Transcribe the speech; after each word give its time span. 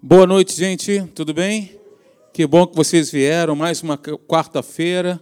Boa 0.00 0.28
noite, 0.28 0.56
gente. 0.56 1.02
Tudo 1.12 1.34
bem? 1.34 1.76
Que 2.32 2.46
bom 2.46 2.64
que 2.68 2.76
vocês 2.76 3.10
vieram. 3.10 3.56
Mais 3.56 3.82
uma 3.82 3.98
quarta-feira, 3.98 5.20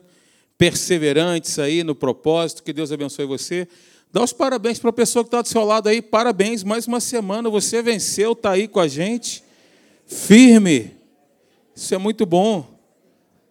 perseverantes 0.59 1.59
aí 1.59 1.83
no 1.83 1.95
propósito. 1.95 2.63
Que 2.63 2.75
Deus 2.75 2.93
abençoe 2.93 3.25
você. 3.25 3.67
Dá 4.13 4.23
os 4.23 4.35
parabéns 4.35 4.79
para 4.79 4.91
a 4.91 4.93
pessoa 4.93 5.25
que 5.25 5.29
está 5.29 5.41
do 5.41 5.49
seu 5.49 5.65
lado 5.65 5.89
aí. 5.89 6.03
Parabéns, 6.03 6.63
mais 6.63 6.87
uma 6.87 7.01
semana. 7.01 7.49
Você 7.49 7.81
venceu, 7.81 8.33
está 8.33 8.51
aí 8.51 8.69
com 8.69 8.79
a 8.79 8.87
gente. 8.87 9.43
Firme. 10.05 10.95
Isso 11.75 11.95
é 11.95 11.99
muito 11.99 12.27
bom. 12.27 12.79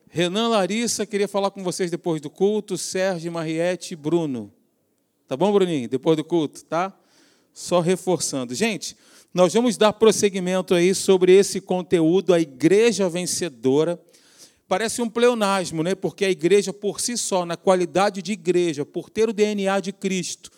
Renan 0.07 0.49
Larissa, 0.49 1.07
queria 1.07 1.27
falar 1.27 1.49
com 1.49 1.63
vocês 1.63 1.89
depois 1.89 2.21
do 2.21 2.29
culto. 2.29 2.77
Sérgio, 2.77 3.31
Mariette 3.31 3.95
Bruno. 3.95 4.53
Tá 5.27 5.35
bom, 5.35 5.51
Bruninho? 5.51 5.89
Depois 5.89 6.15
do 6.17 6.23
culto, 6.23 6.63
tá? 6.65 6.93
Só 7.51 7.79
reforçando. 7.79 8.53
Gente, 8.53 8.95
nós 9.35 9.53
vamos 9.53 9.75
dar 9.75 9.91
prosseguimento 9.91 10.73
aí 10.73 10.95
sobre 10.95 11.33
esse 11.33 11.59
conteúdo, 11.59 12.33
a 12.33 12.39
igreja 12.39 13.09
vencedora. 13.09 14.01
Parece 14.65 15.01
um 15.01 15.09
pleonasmo, 15.09 15.83
né? 15.83 15.93
Porque 15.93 16.23
a 16.23 16.29
igreja 16.29 16.71
por 16.71 17.01
si 17.01 17.17
só, 17.17 17.45
na 17.45 17.57
qualidade 17.57 18.21
de 18.21 18.31
igreja, 18.31 18.85
por 18.85 19.09
ter 19.09 19.27
o 19.27 19.33
DNA 19.33 19.81
de 19.81 19.91
Cristo, 19.91 20.49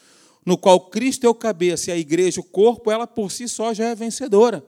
no 0.45 0.59
qual 0.59 0.79
Cristo 0.91 1.25
é 1.25 1.29
o 1.29 1.33
cabeça 1.33 1.89
e 1.89 1.93
a 1.93 1.97
igreja 1.97 2.39
o 2.39 2.43
corpo, 2.43 2.91
ela 2.91 3.07
por 3.07 3.31
si 3.31 3.47
só 3.47 3.73
já 3.73 3.85
é 3.85 3.95
vencedora. 3.95 4.63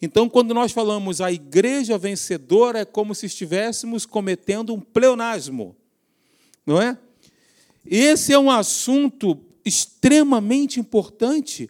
Então, 0.00 0.28
quando 0.28 0.54
nós 0.54 0.70
falamos 0.70 1.20
a 1.20 1.32
igreja 1.32 1.98
vencedora, 1.98 2.78
é 2.78 2.84
como 2.84 3.12
se 3.12 3.26
estivéssemos 3.26 4.06
cometendo 4.06 4.72
um 4.72 4.80
pleonasmo, 4.80 5.74
não 6.64 6.80
é? 6.80 6.96
Esse 7.84 8.32
é 8.32 8.38
um 8.38 8.52
assunto 8.52 9.36
extremamente 9.64 10.78
importante, 10.78 11.68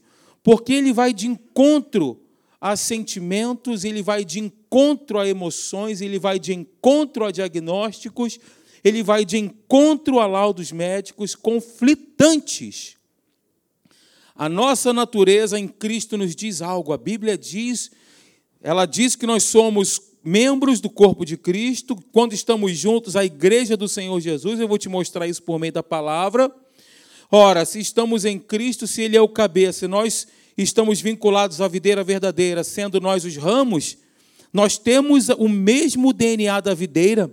porque 0.49 0.73
ele 0.73 0.95
vai 0.95 1.13
de 1.13 1.27
encontro 1.27 2.19
a 2.59 2.75
sentimentos, 2.75 3.85
ele 3.85 4.03
vai 4.03 4.25
de 4.25 4.41
encontro 4.41 5.19
a 5.19 5.29
emoções, 5.29 6.01
ele 6.01 6.19
vai 6.19 6.39
de 6.39 6.55
encontro 6.55 7.27
a 7.27 7.31
diagnósticos, 7.31 8.39
ele 8.83 9.03
vai 9.03 9.27
de 9.27 9.37
encontro 9.37 10.19
a 10.19 10.27
laudos 10.27 10.73
médicos 10.73 11.35
conflitantes. 11.35 12.97
A 14.35 14.49
nossa 14.49 14.91
natureza 14.91 15.61
em 15.61 15.69
Cristo 15.69 16.17
nos 16.17 16.35
diz 16.35 16.63
algo. 16.63 16.95
A 16.95 16.97
Bíblia 16.97 17.37
diz, 17.37 17.91
ela 18.63 18.87
diz 18.87 19.15
que 19.15 19.27
nós 19.27 19.43
somos 19.43 20.01
membros 20.25 20.81
do 20.81 20.89
corpo 20.89 21.27
de 21.27 21.37
Cristo, 21.37 21.95
quando 22.11 22.33
estamos 22.33 22.75
juntos, 22.75 23.17
a 23.17 23.23
igreja 23.23 23.77
do 23.77 23.87
Senhor 23.87 24.19
Jesus, 24.19 24.59
eu 24.59 24.67
vou 24.67 24.79
te 24.79 24.89
mostrar 24.89 25.29
isso 25.29 25.43
por 25.43 25.59
meio 25.59 25.75
da 25.75 25.83
palavra. 25.83 26.51
Ora, 27.31 27.67
se 27.67 27.79
estamos 27.79 28.25
em 28.25 28.39
Cristo, 28.39 28.87
se 28.87 29.03
Ele 29.03 29.15
é 29.15 29.21
o 29.21 29.29
cabeça, 29.29 29.87
nós 29.87 30.27
estamos 30.63 31.01
vinculados 31.01 31.61
à 31.61 31.69
videira 31.69 32.03
verdadeira, 32.03 32.65
sendo 32.65 33.01
nós 33.01 33.25
os 33.25 33.37
ramos, 33.37 33.97
nós 34.53 34.77
temos 34.79 35.29
o 35.29 35.49
mesmo 35.49 36.13
DNA 36.13 36.61
da 36.61 36.75
videira. 36.75 37.33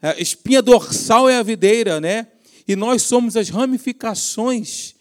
A 0.00 0.18
espinha 0.18 0.62
dorsal 0.62 1.28
é 1.28 1.36
a 1.36 1.42
videira, 1.42 2.00
né? 2.00 2.28
E 2.66 2.74
nós 2.74 3.02
somos 3.02 3.36
as 3.36 3.48
ramificações 3.48 4.94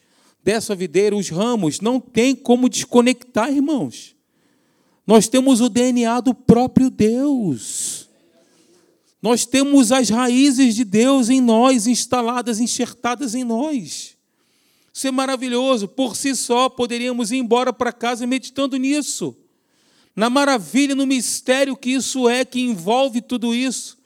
dessa 0.43 0.75
videira, 0.75 1.15
os 1.15 1.29
ramos. 1.29 1.79
Não 1.79 1.99
tem 1.99 2.35
como 2.35 2.67
desconectar, 2.67 3.49
irmãos. 3.51 4.15
Nós 5.05 5.27
temos 5.27 5.61
o 5.61 5.69
DNA 5.69 6.19
do 6.19 6.33
próprio 6.33 6.89
Deus. 6.89 8.09
Nós 9.21 9.45
temos 9.45 9.91
as 9.91 10.09
raízes 10.09 10.75
de 10.75 10.83
Deus 10.83 11.29
em 11.29 11.41
nós, 11.41 11.87
instaladas, 11.87 12.59
enxertadas 12.59 13.35
em 13.35 13.43
nós. 13.43 14.18
Isso 14.99 15.07
é 15.07 15.11
maravilhoso. 15.11 15.87
Por 15.87 16.13
si 16.13 16.35
só, 16.35 16.67
poderíamos 16.67 17.31
ir 17.31 17.37
embora 17.37 17.71
para 17.71 17.93
casa 17.93 18.27
meditando 18.27 18.75
nisso. 18.75 19.33
Na 20.13 20.29
maravilha, 20.29 20.93
no 20.93 21.07
mistério 21.07 21.77
que 21.77 21.91
isso 21.91 22.27
é, 22.27 22.43
que 22.43 22.59
envolve 22.59 23.21
tudo 23.21 23.55
isso. 23.55 23.97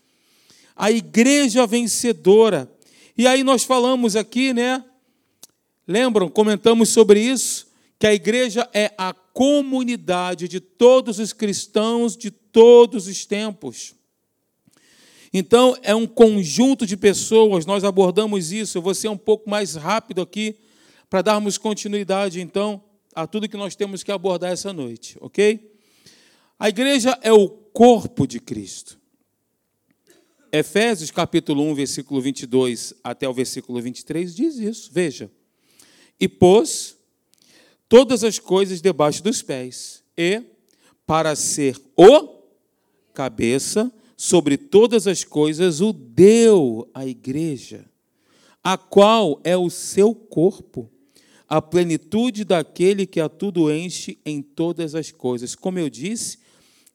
A 0.76 0.92
igreja 0.92 1.66
vencedora. 1.66 2.72
E 3.18 3.26
aí 3.26 3.44
nós 3.44 3.64
falamos 3.64 4.16
aqui, 4.16 4.54
né? 4.54 4.86
Lembram? 5.88 6.30
Comentamos 6.30 6.90
sobre 6.90 7.20
isso. 7.22 7.66
Que 7.98 8.06
a 8.06 8.14
igreja 8.14 8.70
é 8.72 8.94
a 8.96 9.14
comunidade 9.14 10.48
de 10.48 10.60
todos 10.60 11.18
os 11.18 11.34
cristãos 11.34 12.16
de 12.16 12.30
todos 12.30 13.08
os 13.08 13.26
tempos. 13.26 13.96
Então, 15.34 15.76
é 15.82 15.96
um 15.96 16.06
conjunto 16.06 16.86
de 16.86 16.96
pessoas, 16.96 17.66
nós 17.66 17.84
abordamos 17.84 18.52
isso. 18.52 18.78
Eu 18.78 18.84
vou 18.84 18.94
ser 18.94 19.08
um 19.08 19.18
pouco 19.18 19.50
mais 19.50 19.74
rápido 19.74 20.22
aqui, 20.22 20.56
para 21.14 21.22
darmos 21.22 21.60
continuidade, 21.60 22.42
então, 22.42 22.84
a 23.14 23.28
tudo 23.28 23.48
que 23.48 23.56
nós 23.56 23.76
temos 23.76 24.02
que 24.02 24.12
abordar 24.12 24.52
essa 24.52 24.74
noite, 24.74 25.16
ok? 25.22 25.72
A 26.58 26.70
igreja 26.70 27.16
é 27.22 27.32
o 27.32 27.48
corpo 27.48 28.26
de 28.26 28.40
Cristo. 28.40 29.00
Efésios 30.52 31.12
capítulo 31.12 31.62
1, 31.66 31.76
versículo 31.76 32.20
22 32.20 32.96
até 33.04 33.30
o 33.30 33.34
versículo 33.34 33.80
23 33.80 34.36
diz 34.36 34.56
isso. 34.56 34.90
Veja. 34.92 35.30
E 36.20 36.28
pôs 36.28 36.98
todas 37.88 38.24
as 38.24 38.40
coisas 38.40 38.82
debaixo 38.82 39.22
dos 39.22 39.44
pés, 39.44 40.04
e 40.18 40.42
para 41.06 41.36
ser 41.36 41.80
o 41.96 42.42
cabeça 43.14 43.94
sobre 44.18 44.58
todas 44.58 45.06
as 45.06 45.24
coisas, 45.24 45.80
o 45.80 45.94
deu 45.94 46.90
à 46.92 47.06
igreja, 47.06 47.86
a 48.64 48.80
qual 48.80 49.40
é 49.44 49.56
o 49.56 49.70
seu 49.70 50.16
corpo 50.16 50.90
a 51.54 51.62
plenitude 51.62 52.44
daquele 52.44 53.06
que 53.06 53.20
a 53.20 53.30
tudo 53.30 53.72
enche 53.72 54.18
em 54.26 54.42
todas 54.42 54.96
as 54.96 55.12
coisas. 55.12 55.54
Como 55.54 55.78
eu 55.78 55.88
disse, 55.88 56.40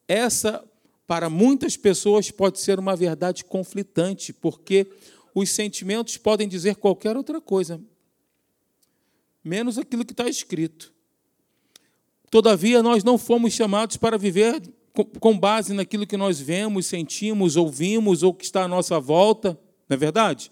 essa 0.05 0.61
para 1.07 1.29
muitas 1.29 1.77
pessoas 1.77 2.29
pode 2.29 2.59
ser 2.59 2.77
uma 2.77 2.93
verdade 2.93 3.45
conflitante, 3.45 4.33
porque 4.33 4.85
os 5.33 5.49
sentimentos 5.51 6.17
podem 6.17 6.45
dizer 6.45 6.75
qualquer 6.75 7.15
outra 7.15 7.39
coisa, 7.39 7.81
menos 9.41 9.77
aquilo 9.77 10.03
que 10.03 10.11
está 10.11 10.27
escrito. 10.27 10.93
Todavia, 12.29 12.83
nós 12.83 13.01
não 13.01 13.17
fomos 13.17 13.53
chamados 13.53 13.95
para 13.95 14.17
viver 14.17 14.61
com 15.21 15.39
base 15.39 15.71
naquilo 15.73 16.05
que 16.05 16.17
nós 16.17 16.37
vemos, 16.37 16.85
sentimos, 16.85 17.55
ouvimos 17.55 18.23
ou 18.23 18.33
que 18.33 18.43
está 18.43 18.65
à 18.65 18.67
nossa 18.67 18.99
volta, 18.99 19.57
não 19.87 19.95
é 19.95 19.97
verdade? 19.97 20.51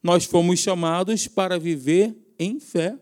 Nós 0.00 0.24
fomos 0.24 0.60
chamados 0.60 1.26
para 1.26 1.58
viver 1.58 2.16
em 2.38 2.60
fé 2.60 2.96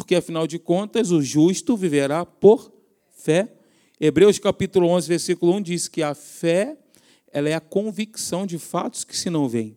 porque 0.00 0.14
afinal 0.14 0.46
de 0.46 0.58
contas 0.58 1.10
o 1.10 1.20
justo 1.20 1.76
viverá 1.76 2.24
por 2.24 2.72
fé. 3.10 3.52
Hebreus 4.00 4.38
capítulo 4.38 4.88
11, 4.88 5.06
versículo 5.06 5.54
1 5.56 5.60
diz 5.60 5.88
que 5.88 6.02
a 6.02 6.14
fé 6.14 6.78
ela 7.30 7.50
é 7.50 7.54
a 7.54 7.60
convicção 7.60 8.46
de 8.46 8.58
fatos 8.58 9.04
que 9.04 9.14
se 9.14 9.28
não 9.28 9.46
veem. 9.46 9.76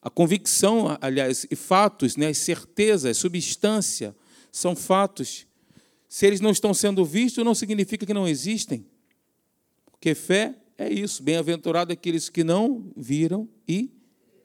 A 0.00 0.08
convicção, 0.08 0.96
aliás, 1.00 1.44
e 1.50 1.56
fatos, 1.56 2.16
né, 2.16 2.32
certezas, 2.32 3.16
substância, 3.16 4.14
são 4.52 4.76
fatos. 4.76 5.44
Se 6.08 6.24
eles 6.24 6.40
não 6.40 6.50
estão 6.50 6.72
sendo 6.72 7.04
vistos, 7.04 7.44
não 7.44 7.52
significa 7.54 8.06
que 8.06 8.14
não 8.14 8.28
existem. 8.28 8.86
Porque 9.90 10.14
fé 10.14 10.54
é 10.78 10.88
isso. 10.88 11.20
Bem-aventurado 11.20 11.92
aqueles 11.92 12.28
que 12.28 12.44
não 12.44 12.92
viram 12.96 13.48
e 13.66 13.90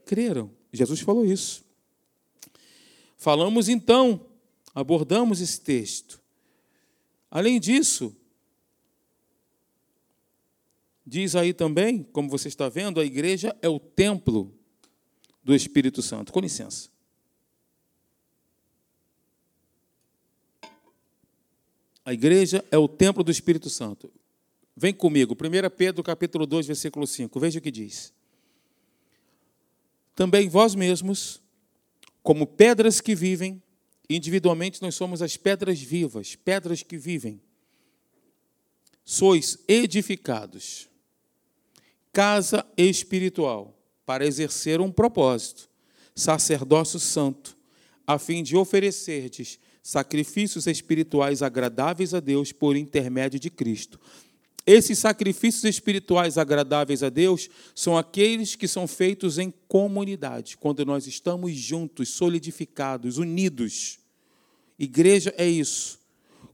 creram. 0.06 0.50
Jesus 0.74 1.02
falou 1.02 1.24
isso. 1.24 1.64
Falamos 3.16 3.70
então 3.70 4.26
abordamos 4.80 5.42
esse 5.42 5.60
texto. 5.60 6.22
Além 7.30 7.60
disso, 7.60 8.16
diz 11.06 11.36
aí 11.36 11.54
também, 11.54 12.04
como 12.04 12.30
você 12.30 12.48
está 12.48 12.70
vendo, 12.70 13.00
a 13.00 13.06
igreja 13.06 13.56
é 13.62 13.68
o 13.68 13.80
templo 13.80 14.58
do 15.44 15.54
Espírito 15.54 16.02
Santo. 16.02 16.32
Com 16.32 16.40
licença. 16.40 16.90
A 22.06 22.14
igreja 22.14 22.64
é 22.72 22.78
o 22.78 22.88
templo 22.88 23.24
do 23.24 23.32
Espírito 23.32 23.70
Santo. 23.70 24.12
Vem 24.76 24.94
comigo, 24.94 25.36
1 25.36 25.70
Pedro 25.76 26.02
capítulo 26.02 26.48
2, 26.48 26.68
versículo 26.68 27.06
5. 27.06 27.38
Veja 27.38 27.60
o 27.60 27.62
que 27.62 27.70
diz. 27.70 28.14
Também 30.16 30.48
vós 30.48 30.74
mesmos, 30.74 31.42
como 32.24 32.48
pedras 32.48 33.02
que 33.02 33.14
vivem, 33.14 33.62
Individualmente, 34.10 34.82
nós 34.82 34.96
somos 34.96 35.22
as 35.22 35.38
pedras 35.38 35.80
vivas, 35.80 36.36
pedras 36.36 36.82
que 36.82 36.98
vivem. 36.98 37.42
Sois 39.06 39.60
edificados, 39.68 40.90
casa 42.12 42.66
espiritual, 42.76 43.78
para 44.06 44.26
exercer 44.26 44.82
um 44.82 44.92
propósito, 44.92 45.70
sacerdócio 46.16 47.00
santo, 47.00 47.56
a 48.06 48.18
fim 48.18 48.42
de 48.42 48.58
oferecerdes 48.58 49.60
sacrifícios 49.82 50.68
espirituais 50.68 51.42
agradáveis 51.42 52.14
a 52.14 52.20
Deus 52.20 52.52
por 52.52 52.76
intermédio 52.76 53.40
de 53.40 53.50
Cristo. 53.50 54.00
Esses 54.66 55.00
sacrifícios 55.00 55.64
espirituais 55.64 56.38
agradáveis 56.38 57.02
a 57.02 57.10
Deus 57.10 57.50
são 57.74 57.98
aqueles 57.98 58.56
que 58.56 58.68
são 58.68 58.88
feitos 58.88 59.38
em 59.38 59.54
comunidade, 59.68 60.58
quando 60.58 60.86
nós 60.86 61.08
estamos 61.08 61.54
juntos, 61.56 62.10
solidificados, 62.10 63.18
unidos. 63.18 64.00
Igreja 64.78 65.34
é 65.38 65.48
isso. 65.48 66.00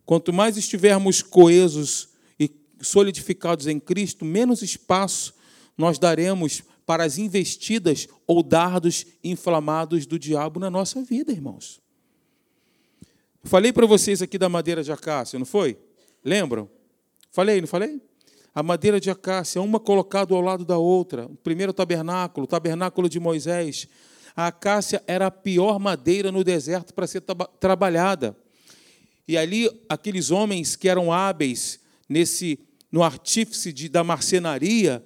Quanto 0.05 0.31
mais 0.31 0.55
estivermos 0.55 1.21
coesos 1.21 2.09
e 2.39 2.49
solidificados 2.81 3.67
em 3.67 3.79
Cristo, 3.79 4.23
menos 4.23 4.61
espaço 4.61 5.33
nós 5.77 5.99
daremos 5.99 6.63
para 6.85 7.03
as 7.03 7.17
investidas 7.17 8.07
ou 8.27 8.43
dardos 8.43 9.05
inflamados 9.23 10.05
do 10.05 10.19
diabo 10.19 10.59
na 10.59 10.69
nossa 10.69 11.01
vida, 11.03 11.31
irmãos. 11.31 11.81
Falei 13.43 13.73
para 13.73 13.85
vocês 13.85 14.21
aqui 14.21 14.37
da 14.37 14.47
madeira 14.49 14.83
de 14.83 14.91
acácia, 14.91 15.37
não 15.37 15.45
foi? 15.45 15.77
Lembram? 16.23 16.69
Falei, 17.35 17.59
não 17.59 17.67
falei? 17.67 18.01
A 18.53 18.63
madeira 18.63 18.97
de 18.97 19.09
acácia, 19.09 19.61
uma 19.61 19.77
colocada 19.77 20.33
ao 20.33 20.39
lado 20.39 20.63
da 20.63 20.77
outra. 20.77 21.25
O 21.25 21.35
primeiro 21.35 21.73
tabernáculo, 21.73 22.45
o 22.45 22.47
tabernáculo 22.47 23.09
de 23.09 23.19
Moisés. 23.19 23.89
A 24.33 24.47
acácia 24.47 25.03
era 25.05 25.27
a 25.27 25.31
pior 25.31 25.77
madeira 25.77 26.31
no 26.31 26.45
deserto 26.45 26.93
para 26.93 27.05
ser 27.05 27.21
trabalhada. 27.59 28.37
E 29.27 29.35
ali, 29.35 29.69
aqueles 29.89 30.31
homens 30.31 30.77
que 30.77 30.87
eram 30.87 31.11
hábeis 31.11 31.81
nesse 32.07 32.57
no 32.89 33.03
artífice 33.03 33.73
de, 33.73 33.89
da 33.89 34.01
marcenaria, 34.01 35.03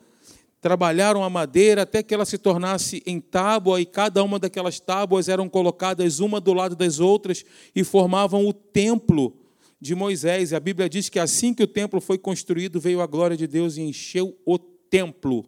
trabalharam 0.61 1.23
a 1.23 1.31
madeira 1.31 1.81
até 1.81 2.03
que 2.03 2.13
ela 2.13 2.25
se 2.25 2.37
tornasse 2.37 3.01
em 3.07 3.19
tábua, 3.19 3.81
e 3.81 3.87
cada 3.87 4.23
uma 4.23 4.37
daquelas 4.37 4.79
tábuas 4.79 5.29
eram 5.29 5.49
colocadas 5.49 6.19
uma 6.19 6.39
do 6.39 6.53
lado 6.53 6.75
das 6.75 6.99
outras 6.99 7.43
e 7.75 7.83
formavam 7.83 8.45
o 8.45 8.53
templo 8.53 9.35
de 9.79 9.95
Moisés. 9.95 10.51
E 10.51 10.55
a 10.55 10.59
Bíblia 10.59 10.89
diz 10.89 11.09
que 11.09 11.19
assim 11.19 11.53
que 11.53 11.63
o 11.63 11.67
templo 11.67 12.01
foi 12.01 12.17
construído, 12.17 12.79
veio 12.79 13.01
a 13.01 13.07
glória 13.07 13.37
de 13.37 13.47
Deus 13.47 13.77
e 13.77 13.81
encheu 13.81 14.37
o 14.45 14.57
templo 14.57 15.45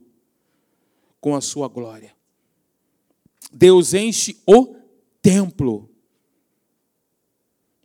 com 1.20 1.36
a 1.36 1.42
sua 1.42 1.68
glória. 1.68 2.16
Deus 3.52 3.94
enche 3.94 4.38
o 4.48 4.76
templo. 5.22 5.90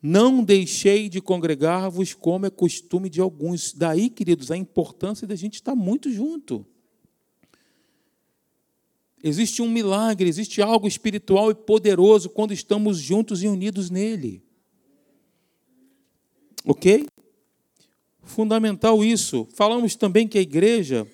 Não 0.01 0.45
deixei 0.45 1.09
de 1.09 1.21
congregar-vos 1.21 2.15
como 2.15 2.47
é 2.47 2.51
costume 2.51 3.11
de 3.11 3.21
alguns. 3.21 3.73
Daí, 3.73 4.09
queridos, 4.09 4.51
a 4.51 4.57
importância 4.57 5.27
da 5.27 5.35
gente 5.35 5.55
estar 5.55 5.75
muito 5.75 6.11
junto. 6.13 6.65
Existe 9.23 9.61
um 9.61 9.69
milagre, 9.69 10.29
existe 10.29 10.63
algo 10.63 10.87
espiritual 10.87 11.51
e 11.51 11.55
poderoso 11.55 12.31
quando 12.31 12.53
estamos 12.53 12.99
juntos 12.99 13.43
e 13.43 13.49
unidos 13.49 13.91
nele. 13.91 14.46
Ok? 16.67 17.07
Fundamental 18.25 19.05
isso. 19.05 19.47
Falamos 19.55 19.95
também 19.95 20.27
que 20.27 20.37
a 20.37 20.43
igreja 20.43 21.07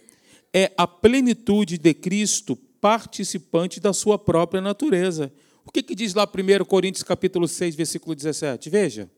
é 0.53 0.73
a 0.77 0.87
plenitude 0.87 1.77
de 1.77 1.93
Cristo, 1.93 2.57
participante 2.81 3.79
da 3.79 3.93
sua 3.93 4.19
própria 4.19 4.63
natureza. 4.63 5.33
O 5.65 5.71
que, 5.71 5.83
que 5.83 5.95
diz 5.95 6.15
lá 6.15 6.25
1 6.25 6.65
Coríntios 6.65 7.03
capítulo 7.03 7.47
6, 7.47 7.77
versículo 7.77 8.15
17? 8.15 8.71
Veja. 8.71 9.11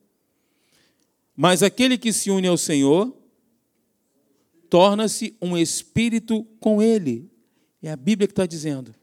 Mas 1.37 1.63
aquele 1.63 1.97
que 1.97 2.13
se 2.13 2.31
une 2.31 2.49
ao 2.49 2.59
Senhor 2.59 3.17
torna-se 4.69 5.37
um 5.41 5.57
espírito 5.57 6.45
com 6.59 6.83
ele. 6.83 7.31
É 7.81 7.91
a 7.91 7.97
Bíblia 7.97 8.27
que 8.27 8.33
está 8.33 8.45
dizendo. 8.45 8.95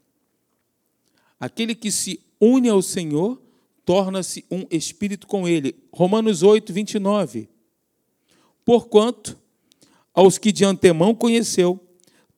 Aquele 1.40 1.74
que 1.74 1.92
se 1.92 2.20
une 2.40 2.68
ao 2.68 2.82
Senhor 2.82 3.42
torna-se 3.92 4.46
um 4.50 4.66
espírito 4.72 5.28
com 5.28 5.46
ele. 5.46 5.76
Romanos 5.92 6.44
8, 6.44 6.72
29. 6.72 7.50
Porquanto, 8.64 9.38
aos 10.14 10.38
que 10.38 10.50
de 10.50 10.64
antemão 10.64 11.14
conheceu, 11.14 11.78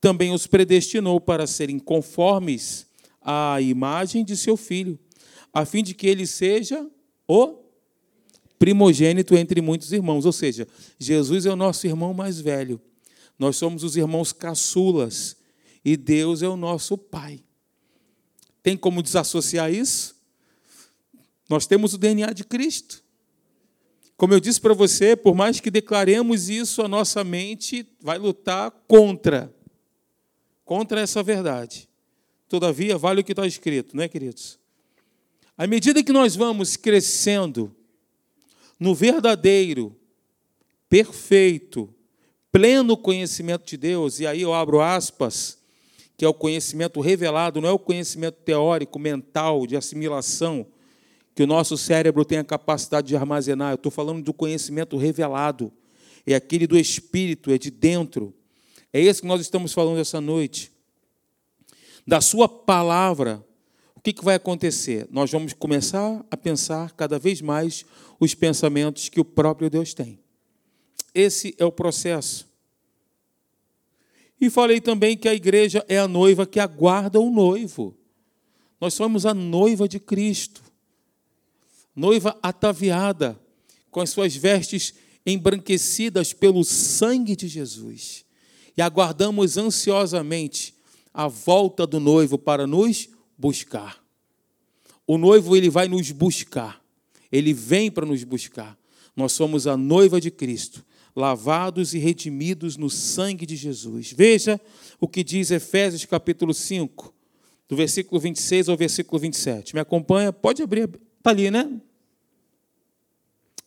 também 0.01 0.33
os 0.33 0.47
predestinou 0.47 1.21
para 1.21 1.45
serem 1.45 1.77
conformes 1.77 2.87
à 3.21 3.61
imagem 3.61 4.25
de 4.25 4.35
seu 4.35 4.57
filho, 4.57 4.97
a 5.53 5.63
fim 5.63 5.83
de 5.83 5.93
que 5.93 6.07
ele 6.07 6.25
seja 6.25 6.89
o 7.27 7.59
primogênito 8.57 9.35
entre 9.35 9.61
muitos 9.61 9.93
irmãos. 9.93 10.25
Ou 10.25 10.33
seja, 10.33 10.67
Jesus 10.97 11.45
é 11.45 11.51
o 11.51 11.55
nosso 11.55 11.85
irmão 11.85 12.15
mais 12.15 12.41
velho. 12.41 12.81
Nós 13.37 13.57
somos 13.57 13.83
os 13.83 13.95
irmãos 13.95 14.33
caçulas 14.33 15.37
e 15.85 15.95
Deus 15.95 16.41
é 16.41 16.47
o 16.49 16.57
nosso 16.57 16.97
Pai. 16.97 17.43
Tem 18.63 18.75
como 18.75 19.03
desassociar 19.03 19.71
isso? 19.71 20.22
Nós 21.49 21.67
temos 21.67 21.93
o 21.93 21.97
DNA 21.97 22.33
de 22.33 22.43
Cristo. 22.43 23.03
Como 24.15 24.33
eu 24.33 24.39
disse 24.39 24.61
para 24.61 24.73
você, 24.73 25.15
por 25.15 25.35
mais 25.35 25.59
que 25.59 25.71
declaremos 25.71 26.49
isso, 26.49 26.81
a 26.81 26.87
nossa 26.87 27.23
mente 27.23 27.87
vai 27.99 28.17
lutar 28.17 28.71
contra 28.87 29.53
contra 30.63 31.01
essa 31.01 31.21
verdade. 31.21 31.89
Todavia, 32.47 32.97
vale 32.97 33.21
o 33.21 33.23
que 33.23 33.31
está 33.31 33.45
escrito, 33.45 33.95
não 33.95 34.03
é, 34.03 34.07
queridos? 34.07 34.59
À 35.57 35.67
medida 35.67 36.03
que 36.03 36.11
nós 36.11 36.35
vamos 36.35 36.75
crescendo 36.75 37.75
no 38.79 38.95
verdadeiro, 38.95 39.95
perfeito, 40.89 41.93
pleno 42.51 42.97
conhecimento 42.97 43.65
de 43.65 43.77
Deus, 43.77 44.19
e 44.19 44.27
aí 44.27 44.41
eu 44.41 44.53
abro 44.53 44.81
aspas, 44.81 45.59
que 46.17 46.25
é 46.25 46.27
o 46.27 46.33
conhecimento 46.33 46.99
revelado, 47.01 47.61
não 47.61 47.69
é 47.69 47.71
o 47.71 47.79
conhecimento 47.79 48.37
teórico, 48.43 48.99
mental, 48.99 49.65
de 49.65 49.75
assimilação, 49.75 50.65
que 51.35 51.43
o 51.43 51.47
nosso 51.47 51.77
cérebro 51.77 52.23
tem 52.23 52.37
a 52.37 52.43
capacidade 52.43 53.07
de 53.07 53.15
armazenar. 53.15 53.71
Eu 53.71 53.75
estou 53.75 53.91
falando 53.91 54.23
do 54.23 54.33
conhecimento 54.33 54.97
revelado. 54.97 55.71
É 56.25 56.35
aquele 56.35 56.67
do 56.67 56.77
espírito, 56.77 57.51
é 57.51 57.57
de 57.57 57.71
dentro. 57.71 58.33
É 58.91 59.01
esse 59.01 59.21
que 59.21 59.27
nós 59.27 59.41
estamos 59.41 59.73
falando 59.73 59.99
essa 59.99 60.21
noite. 60.21 60.71
Da 62.05 62.21
sua 62.21 62.47
palavra, 62.47 63.43
o 63.95 63.99
que, 63.99 64.13
que 64.13 64.23
vai 64.23 64.35
acontecer? 64.35 65.07
Nós 65.09 65.31
vamos 65.31 65.53
começar 65.53 66.23
a 66.29 66.37
pensar 66.37 66.91
cada 66.91 67.17
vez 67.17 67.41
mais 67.41 67.85
os 68.19 68.35
pensamentos 68.35 69.09
que 69.09 69.19
o 69.19 69.25
próprio 69.25 69.69
Deus 69.69 69.93
tem. 69.93 70.19
Esse 71.13 71.55
é 71.57 71.65
o 71.65 71.71
processo. 71.71 72.47
E 74.39 74.49
falei 74.49 74.81
também 74.81 75.15
que 75.15 75.27
a 75.27 75.33
igreja 75.33 75.85
é 75.87 75.97
a 75.97 76.07
noiva 76.07 76.45
que 76.45 76.59
aguarda 76.59 77.19
o 77.19 77.29
noivo. 77.29 77.95
Nós 78.79 78.93
somos 78.93 79.25
a 79.25 79.33
noiva 79.33 79.87
de 79.87 79.99
Cristo. 79.99 80.62
Noiva 81.95 82.37
ataviada, 82.41 83.39
com 83.91 84.01
as 84.01 84.09
suas 84.09 84.35
vestes 84.35 84.93
embranquecidas 85.25 86.33
pelo 86.33 86.63
sangue 86.63 87.35
de 87.35 87.47
Jesus. 87.47 88.25
E 88.75 88.81
aguardamos 88.81 89.57
ansiosamente 89.57 90.73
a 91.13 91.27
volta 91.27 91.85
do 91.85 91.99
noivo 91.99 92.37
para 92.37 92.65
nos 92.65 93.09
buscar. 93.37 94.03
O 95.05 95.17
noivo 95.17 95.55
ele 95.55 95.69
vai 95.69 95.87
nos 95.87 96.11
buscar. 96.11 96.81
Ele 97.31 97.53
vem 97.53 97.91
para 97.91 98.05
nos 98.05 98.23
buscar. 98.23 98.77
Nós 99.15 99.33
somos 99.33 99.67
a 99.67 99.77
noiva 99.77 100.19
de 100.19 100.31
Cristo 100.31 100.83
lavados 101.15 101.93
e 101.93 101.99
redimidos 101.99 102.77
no 102.77 102.89
sangue 102.89 103.45
de 103.45 103.55
Jesus. 103.55 104.11
Veja 104.11 104.59
o 104.99 105.07
que 105.07 105.23
diz 105.23 105.51
Efésios 105.51 106.05
capítulo 106.05 106.53
5, 106.53 107.13
do 107.69 107.75
versículo 107.75 108.19
26 108.19 108.69
ao 108.69 108.77
versículo 108.77 109.19
27. 109.19 109.75
Me 109.75 109.81
acompanha? 109.81 110.33
Pode 110.33 110.63
abrir, 110.63 110.89
está 111.17 111.29
ali, 111.29 111.51
né? 111.51 111.69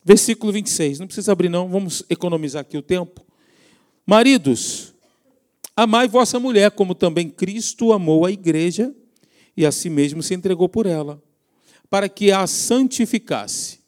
Versículo 0.06 0.52
26, 0.52 1.00
não 1.00 1.08
precisa 1.08 1.32
abrir, 1.32 1.48
não, 1.48 1.68
vamos 1.68 2.04
economizar 2.08 2.60
aqui 2.60 2.78
o 2.78 2.82
tempo. 2.82 3.26
Maridos, 4.06 4.94
amai 5.74 6.06
vossa 6.06 6.38
mulher, 6.38 6.70
como 6.70 6.94
também 6.94 7.28
Cristo 7.28 7.92
amou 7.92 8.24
a 8.24 8.30
igreja 8.30 8.94
e 9.56 9.66
a 9.66 9.72
si 9.72 9.90
mesmo 9.90 10.22
se 10.22 10.32
entregou 10.32 10.68
por 10.68 10.86
ela, 10.86 11.20
para 11.90 12.08
que 12.08 12.30
a 12.30 12.46
santificasse, 12.46 13.80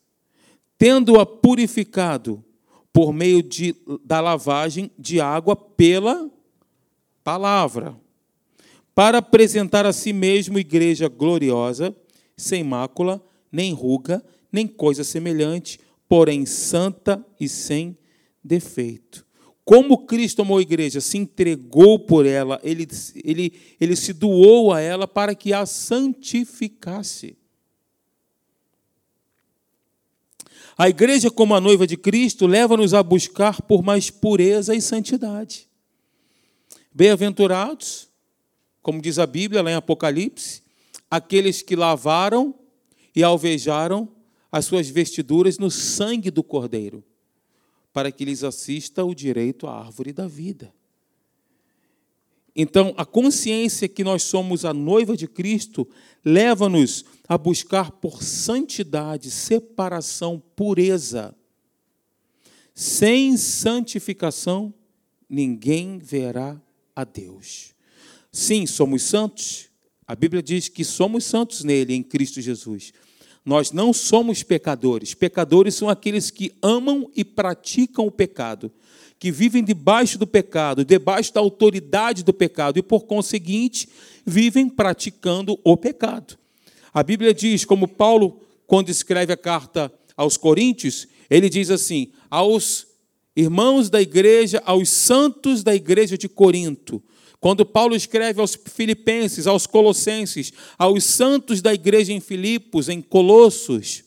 tendo-a 0.77 1.25
purificado 1.25 2.45
por 2.93 3.13
meio 3.13 3.41
de, 3.41 3.77
da 4.05 4.21
lavagem 4.21 4.91
de 4.99 5.21
água 5.21 5.55
pela 5.55 6.29
palavra, 7.23 7.95
para 8.93 9.19
apresentar 9.19 9.87
a 9.87 9.93
si 9.93 10.13
mesmo 10.13 10.59
igreja 10.59 11.09
gloriosa, 11.09 11.95
sem 12.37 12.65
mácula, 12.65 13.25
nem 13.53 13.73
ruga, 13.73 14.21
nem 14.51 14.67
coisa 14.67 15.05
semelhante, 15.05 15.79
porém 16.09 16.47
santa 16.47 17.25
e 17.39 17.49
sem 17.49 17.97
defeito. 18.43 19.27
Como 19.65 20.07
Cristo 20.07 20.41
amou 20.41 20.57
a 20.57 20.63
igreja, 20.63 20.99
se 20.99 21.19
entregou 21.19 21.99
por 21.99 22.25
ela, 22.25 22.59
ele, 22.63 22.89
ele, 23.23 23.53
ele 23.79 23.95
se 23.95 24.15
doou 24.15 24.73
a 24.73 24.81
ela 24.81 25.07
para 25.07 25.35
que 25.35 25.53
a 25.53 25.67
santificasse. 25.67 27.37
A 30.77 30.89
igreja, 30.89 31.31
como 31.31 31.55
a 31.55 31.61
noiva 31.61 31.87
de 31.87 31.97
Cristo, 31.97 32.47
leva-nos 32.47 32.95
a 32.95 33.03
buscar 33.03 33.61
por 33.61 33.83
mais 33.83 34.09
pureza 34.09 34.75
e 34.75 34.81
santidade. 34.81 35.69
Bem-aventurados, 36.95 38.09
como 38.81 39.03
diz 39.03 39.19
a 39.19 39.27
Bíblia 39.27 39.61
lá 39.61 39.71
em 39.71 39.75
Apocalipse, 39.75 40.63
aqueles 41.11 41.61
que 41.61 41.77
lavaram 41.77 42.55
e 43.15 43.23
alvejaram 43.23 44.09
as 44.51 44.65
suas 44.65 44.89
vestiduras 44.89 45.59
no 45.59 45.71
sangue 45.71 46.31
do 46.31 46.43
Cordeiro, 46.43 47.05
para 47.93 48.11
que 48.11 48.25
lhes 48.25 48.45
assista 48.45 49.05
o 49.05 49.15
direito 49.15 49.67
à 49.67 49.79
árvore 49.79 50.13
da 50.13 50.27
vida. 50.27 50.73
Então, 52.61 52.93
a 52.97 53.07
consciência 53.07 53.89
que 53.89 54.03
nós 54.03 54.25
somos 54.25 54.65
a 54.65 54.75
noiva 54.75 55.17
de 55.17 55.29
Cristo 55.29 55.89
leva-nos 56.25 57.05
a 57.29 57.39
buscar 57.39 57.93
por 57.93 58.23
santidade, 58.23 59.31
separação, 59.31 60.43
pureza. 60.57 61.37
Sem 62.75 63.37
santificação 63.37 64.75
ninguém 65.29 65.99
verá 65.99 66.61
a 66.97 67.05
Deus. 67.05 67.75
Sim, 68.33 68.67
somos 68.67 69.03
santos. 69.03 69.69
A 70.07 70.17
Bíblia 70.17 70.43
diz 70.43 70.69
que 70.69 70.85
somos 70.85 71.25
santos 71.25 71.63
nele, 71.63 71.95
em 71.95 72.03
Cristo 72.03 72.41
Jesus. 72.41 72.93
Nós 73.49 73.73
não 73.73 73.95
somos 73.95 74.43
pecadores. 74.43 75.15
Pecadores 75.15 75.75
são 75.75 75.89
aqueles 75.89 76.31
que 76.31 76.53
amam 76.61 77.11
e 77.17 77.25
praticam 77.25 78.07
o 78.07 78.11
pecado, 78.11 78.71
que 79.19 79.33
vivem 79.33 79.65
debaixo 79.65 80.19
do 80.19 80.27
pecado, 80.27 80.85
debaixo 80.85 81.33
da 81.33 81.41
autoridade 81.41 82.23
do 82.23 82.35
pecado 82.35 82.79
e, 82.79 82.83
por 82.83 83.07
conseguinte, 83.07 83.89
vivem 84.27 84.69
praticando 84.69 85.59
o 85.65 85.79
pecado. 85.79 86.37
A 86.93 87.03
Bíblia 87.03 87.33
diz, 87.33 87.65
como 87.65 87.89
Paulo, 87.89 88.39
quando 88.67 88.91
escreve 88.91 89.33
a 89.33 89.37
carta 89.37 89.91
aos 90.15 90.37
Coríntios, 90.37 91.09
ele 91.31 91.49
diz 91.49 91.71
assim: 91.71 92.13
aos 92.29 92.87
irmãos 93.35 93.89
da 93.89 94.03
igreja, 94.03 94.63
aos 94.67 94.91
santos 94.91 95.63
da 95.63 95.75
igreja 95.75 96.19
de 96.19 96.29
Corinto. 96.29 97.03
Quando 97.41 97.65
Paulo 97.65 97.95
escreve 97.95 98.41
aos 98.41 98.59
Filipenses, 98.67 99.47
aos 99.47 99.67
Colossenses, 99.67 100.53
aos 100.77 101.05
santos 101.05 101.63
da 101.63 101.73
igreja 101.73 102.13
em 102.13 102.21
Filipos, 102.21 102.89
em 102.89 103.01
Colossos. 103.01 104.03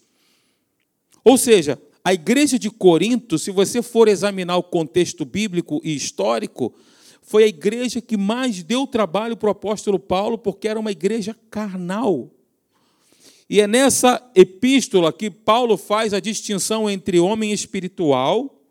Ou 1.24 1.38
seja, 1.38 1.82
a 2.04 2.14
igreja 2.14 2.60
de 2.60 2.70
Corinto, 2.70 3.38
se 3.38 3.52
você 3.52 3.82
for 3.82 4.08
examinar 4.08 4.58
o 4.58 4.64
contexto 4.64 5.24
bíblico 5.24 5.80
e 5.84 5.96
histórico, 5.96 6.74
foi 7.22 7.44
a 7.44 7.48
igreja 7.48 8.02
que 8.02 8.18
mais 8.18 8.64
deu 8.64 8.86
trabalho 8.86 9.38
para 9.38 9.48
o 9.48 9.52
apóstolo 9.52 10.00
Paulo, 10.00 10.38
porque 10.38 10.68
era 10.68 10.80
uma 10.80 10.92
igreja 10.92 11.36
carnal. 11.50 12.30
E 13.50 13.62
é 13.62 13.68
nessa 13.68 14.22
epístola 14.36 15.14
que 15.14 15.30
Paulo 15.30 15.78
faz 15.78 16.14
a 16.14 16.20
distinção 16.20 16.90
entre 16.90 17.20
homem 17.20 17.52
espiritual, 17.52 18.62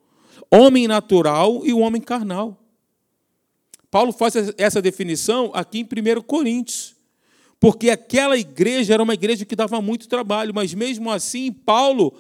homem 0.51 0.89
natural 0.89 1.63
e 1.65 1.73
o 1.73 1.79
homem 1.79 2.03
carnal. 2.03 2.61
Paulo 3.91 4.13
faz 4.13 4.35
essa 4.57 4.81
definição 4.81 5.51
aqui 5.53 5.81
em 5.81 5.85
1 5.85 6.23
Coríntios, 6.23 6.95
porque 7.59 7.91
aquela 7.91 8.39
igreja 8.39 8.95
era 8.95 9.03
uma 9.03 9.15
igreja 9.15 9.45
que 9.45 9.57
dava 9.57 9.83
muito 9.83 10.09
trabalho, 10.09 10.55
mas 10.55 10.73
mesmo 10.73 11.11
assim, 11.11 11.53
Paulo 11.53 12.15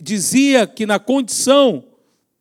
dizia 0.00 0.66
que 0.66 0.86
na 0.86 0.98
condição 0.98 1.84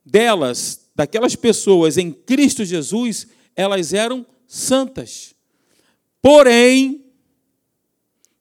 delas, 0.06 0.90
daquelas 0.96 1.36
pessoas 1.36 1.98
em 1.98 2.12
Cristo 2.12 2.66
Jesus, 2.66 3.28
elas 3.56 3.94
eram 3.94 4.26
santas. 4.48 5.36
Porém, 6.22 7.06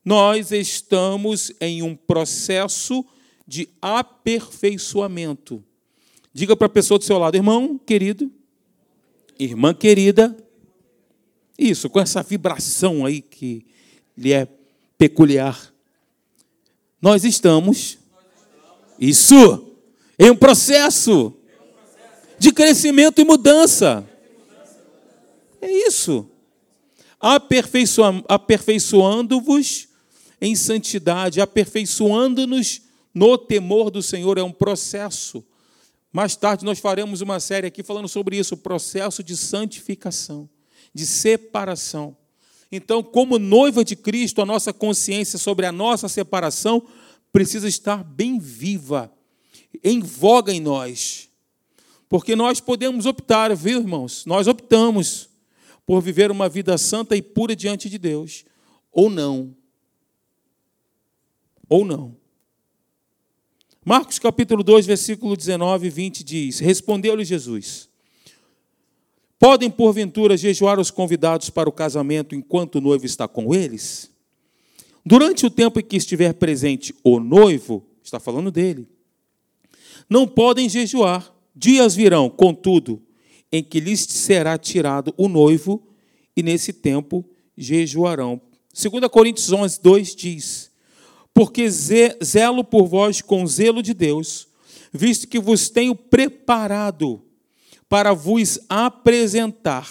nós 0.04 0.52
estamos 0.52 1.52
em 1.60 1.82
um 1.82 1.94
processo 1.94 3.04
de 3.46 3.68
aperfeiçoamento. 3.82 5.62
Diga 6.32 6.56
para 6.56 6.66
a 6.66 6.70
pessoa 6.70 6.98
do 6.98 7.04
seu 7.04 7.18
lado, 7.18 7.34
irmão 7.34 7.76
querido, 7.76 8.32
irmã 9.42 9.72
querida, 9.72 10.36
isso, 11.58 11.88
com 11.90 12.00
essa 12.00 12.22
vibração 12.22 13.04
aí 13.04 13.20
que 13.20 13.66
lhe 14.16 14.32
é 14.32 14.48
peculiar. 14.96 15.74
Nós 17.00 17.24
estamos, 17.24 17.98
isso, 18.98 19.74
em 20.18 20.30
um 20.30 20.36
processo 20.36 21.34
de 22.38 22.52
crescimento 22.52 23.20
e 23.20 23.24
mudança. 23.24 24.08
É 25.60 25.70
isso. 25.70 26.28
Aperfeiçoando-vos 27.20 29.88
em 30.40 30.54
santidade, 30.54 31.40
aperfeiçoando-nos 31.40 32.82
no 33.12 33.36
temor 33.36 33.90
do 33.90 34.00
Senhor, 34.02 34.38
é 34.38 34.42
um 34.42 34.52
processo. 34.52 35.44
Mais 36.12 36.34
tarde 36.34 36.64
nós 36.64 36.78
faremos 36.78 37.20
uma 37.20 37.38
série 37.38 37.66
aqui 37.66 37.82
falando 37.82 38.08
sobre 38.08 38.36
isso, 38.36 38.54
o 38.54 38.58
processo 38.58 39.22
de 39.22 39.36
santificação, 39.36 40.48
de 40.92 41.06
separação. 41.06 42.16
Então, 42.72 43.02
como 43.02 43.38
noiva 43.38 43.84
de 43.84 43.96
Cristo, 43.96 44.40
a 44.40 44.46
nossa 44.46 44.72
consciência 44.72 45.38
sobre 45.38 45.66
a 45.66 45.72
nossa 45.72 46.08
separação 46.08 46.86
precisa 47.32 47.68
estar 47.68 48.02
bem 48.02 48.38
viva, 48.38 49.12
em 49.82 50.00
voga 50.00 50.52
em 50.52 50.60
nós. 50.60 51.28
Porque 52.08 52.34
nós 52.34 52.60
podemos 52.60 53.06
optar, 53.06 53.54
viu, 53.54 53.80
irmãos? 53.80 54.24
Nós 54.26 54.48
optamos 54.48 55.28
por 55.86 56.00
viver 56.00 56.30
uma 56.30 56.48
vida 56.48 56.76
santa 56.76 57.16
e 57.16 57.22
pura 57.22 57.54
diante 57.54 57.88
de 57.88 57.98
Deus, 57.98 58.44
ou 58.92 59.08
não. 59.08 59.54
Ou 61.68 61.84
não. 61.84 62.19
Marcos 63.84 64.18
capítulo 64.18 64.62
2, 64.62 64.84
versículo 64.84 65.34
19 65.34 65.86
e 65.86 65.90
20 65.90 66.22
diz: 66.22 66.58
Respondeu-lhe 66.58 67.24
Jesus: 67.24 67.88
Podem 69.38 69.70
porventura 69.70 70.36
jejuar 70.36 70.78
os 70.78 70.90
convidados 70.90 71.48
para 71.48 71.68
o 71.68 71.72
casamento 71.72 72.34
enquanto 72.34 72.74
o 72.74 72.80
noivo 72.80 73.06
está 73.06 73.26
com 73.26 73.54
eles? 73.54 74.10
Durante 75.04 75.46
o 75.46 75.50
tempo 75.50 75.80
em 75.80 75.82
que 75.82 75.96
estiver 75.96 76.34
presente 76.34 76.94
o 77.02 77.18
noivo, 77.18 77.82
está 78.04 78.20
falando 78.20 78.50
dele, 78.50 78.86
não 80.10 80.28
podem 80.28 80.68
jejuar. 80.68 81.34
Dias 81.56 81.94
virão, 81.94 82.28
contudo, 82.28 83.02
em 83.50 83.62
que 83.62 83.80
lhes 83.80 84.00
será 84.00 84.58
tirado 84.58 85.14
o 85.16 85.26
noivo, 85.26 85.82
e 86.36 86.42
nesse 86.42 86.72
tempo 86.72 87.24
jejuarão. 87.56 88.40
2 88.74 89.08
Coríntios 89.10 89.50
11, 89.50 89.80
2 89.80 90.14
diz: 90.14 90.69
porque 91.34 91.68
zelo 91.70 92.64
por 92.64 92.86
vós 92.86 93.20
com 93.20 93.46
zelo 93.46 93.82
de 93.82 93.94
Deus, 93.94 94.48
visto 94.92 95.28
que 95.28 95.38
vos 95.38 95.68
tenho 95.68 95.94
preparado 95.94 97.22
para 97.88 98.12
vos 98.12 98.58
apresentar 98.68 99.88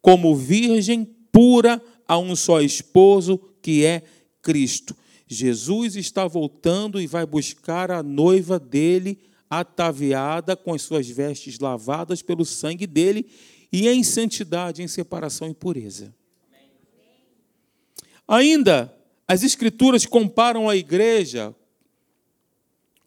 como 0.00 0.36
virgem 0.36 1.04
pura 1.32 1.82
a 2.06 2.18
um 2.18 2.36
só 2.36 2.60
esposo, 2.60 3.38
que 3.60 3.84
é 3.84 4.02
Cristo. 4.42 4.96
Jesus 5.26 5.96
está 5.96 6.26
voltando 6.26 7.00
e 7.00 7.06
vai 7.06 7.26
buscar 7.26 7.90
a 7.90 8.02
noiva 8.02 8.58
dele, 8.58 9.18
ataviada 9.48 10.56
com 10.56 10.74
as 10.74 10.82
suas 10.82 11.08
vestes 11.08 11.58
lavadas 11.58 12.22
pelo 12.22 12.44
sangue 12.44 12.86
dele 12.86 13.26
e 13.72 13.88
em 13.88 14.02
santidade, 14.04 14.82
em 14.82 14.88
separação 14.88 15.48
e 15.48 15.54
pureza. 15.54 16.14
Ainda 18.26 18.93
as 19.26 19.42
Escrituras 19.42 20.06
comparam 20.06 20.68
a 20.68 20.76
igreja 20.76 21.54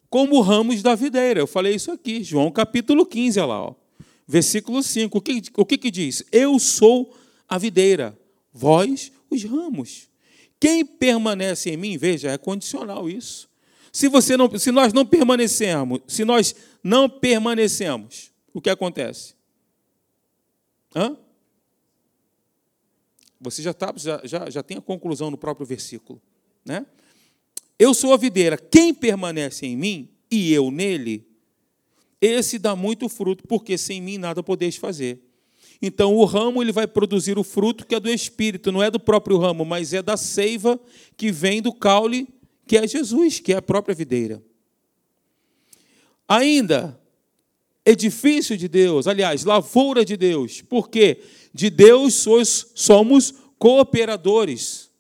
como 0.09 0.41
ramos 0.41 0.81
da 0.81 0.95
videira. 0.95 1.39
Eu 1.39 1.47
falei 1.47 1.75
isso 1.75 1.91
aqui, 1.91 2.23
João 2.23 2.51
capítulo 2.51 3.05
15, 3.05 3.39
olha 3.39 3.47
lá, 3.47 3.61
ó, 3.67 3.75
versículo 4.27 4.81
5. 4.81 5.17
O 5.17 5.21
que, 5.21 5.41
o 5.55 5.65
que, 5.65 5.77
que 5.77 5.91
diz? 5.91 6.23
Eu 6.31 6.57
sou 6.59 7.15
a 7.47 7.57
videira, 7.57 8.17
vós 8.51 9.11
os 9.29 9.43
ramos. 9.43 10.07
Quem 10.59 10.85
permanece 10.85 11.69
em 11.69 11.77
mim, 11.77 11.97
veja, 11.97 12.31
é 12.31 12.37
condicional 12.37 13.09
isso. 13.09 13.47
Se, 13.91 14.07
você 14.07 14.35
não, 14.35 14.57
se 14.57 14.71
nós 14.71 14.93
não 14.93 15.05
permanecemos, 15.05 16.01
se 16.07 16.25
nós 16.25 16.55
não 16.83 17.09
permanecemos, 17.09 18.31
o 18.53 18.61
que 18.61 18.69
acontece? 18.69 19.35
Hã? 20.95 21.17
Você 23.39 23.61
já, 23.61 23.73
tá, 23.73 23.93
já, 23.95 24.21
já, 24.23 24.49
já 24.49 24.63
tem 24.63 24.77
a 24.77 24.81
conclusão 24.81 25.29
no 25.29 25.37
próprio 25.37 25.65
versículo. 25.65 26.21
Né? 26.65 26.85
Eu 27.77 27.93
sou 27.93 28.13
a 28.13 28.17
videira, 28.17 28.57
quem 28.57 28.93
permanece 28.93 29.65
em 29.65 29.77
mim 29.77 30.09
e 30.29 30.51
eu 30.51 30.71
nele, 30.71 31.25
esse 32.19 32.57
dá 32.57 32.75
muito 32.75 33.07
fruto, 33.07 33.43
porque 33.47 33.77
sem 33.77 34.01
mim 34.01 34.17
nada 34.17 34.41
podeis 34.41 34.75
fazer. 34.75 35.21
Então 35.81 36.15
o 36.15 36.25
ramo 36.25 36.61
ele 36.61 36.71
vai 36.71 36.87
produzir 36.87 37.37
o 37.37 37.43
fruto 37.43 37.85
que 37.85 37.93
é 37.93 37.99
do 37.99 38.09
espírito, 38.09 38.71
não 38.71 38.81
é 38.81 38.89
do 38.89 38.99
próprio 38.99 39.37
ramo, 39.37 39.63
mas 39.63 39.93
é 39.93 40.01
da 40.01 40.17
seiva 40.17 40.79
que 41.15 41.31
vem 41.31 41.61
do 41.61 41.71
caule, 41.71 42.27
que 42.65 42.77
é 42.77 42.87
Jesus, 42.87 43.39
que 43.39 43.53
é 43.53 43.57
a 43.57 43.61
própria 43.61 43.93
videira. 43.93 44.41
Ainda 46.27 46.99
edifício 47.85 48.57
de 48.57 48.67
Deus, 48.67 49.07
aliás, 49.07 49.45
lavoura 49.45 50.03
de 50.03 50.17
Deus. 50.17 50.61
Por 50.61 50.89
quê? 50.89 51.21
De 51.57 51.71
Deus 51.71 52.13
sois, 52.13 52.67
somos 52.75 53.33
cooperadores. 53.57 54.91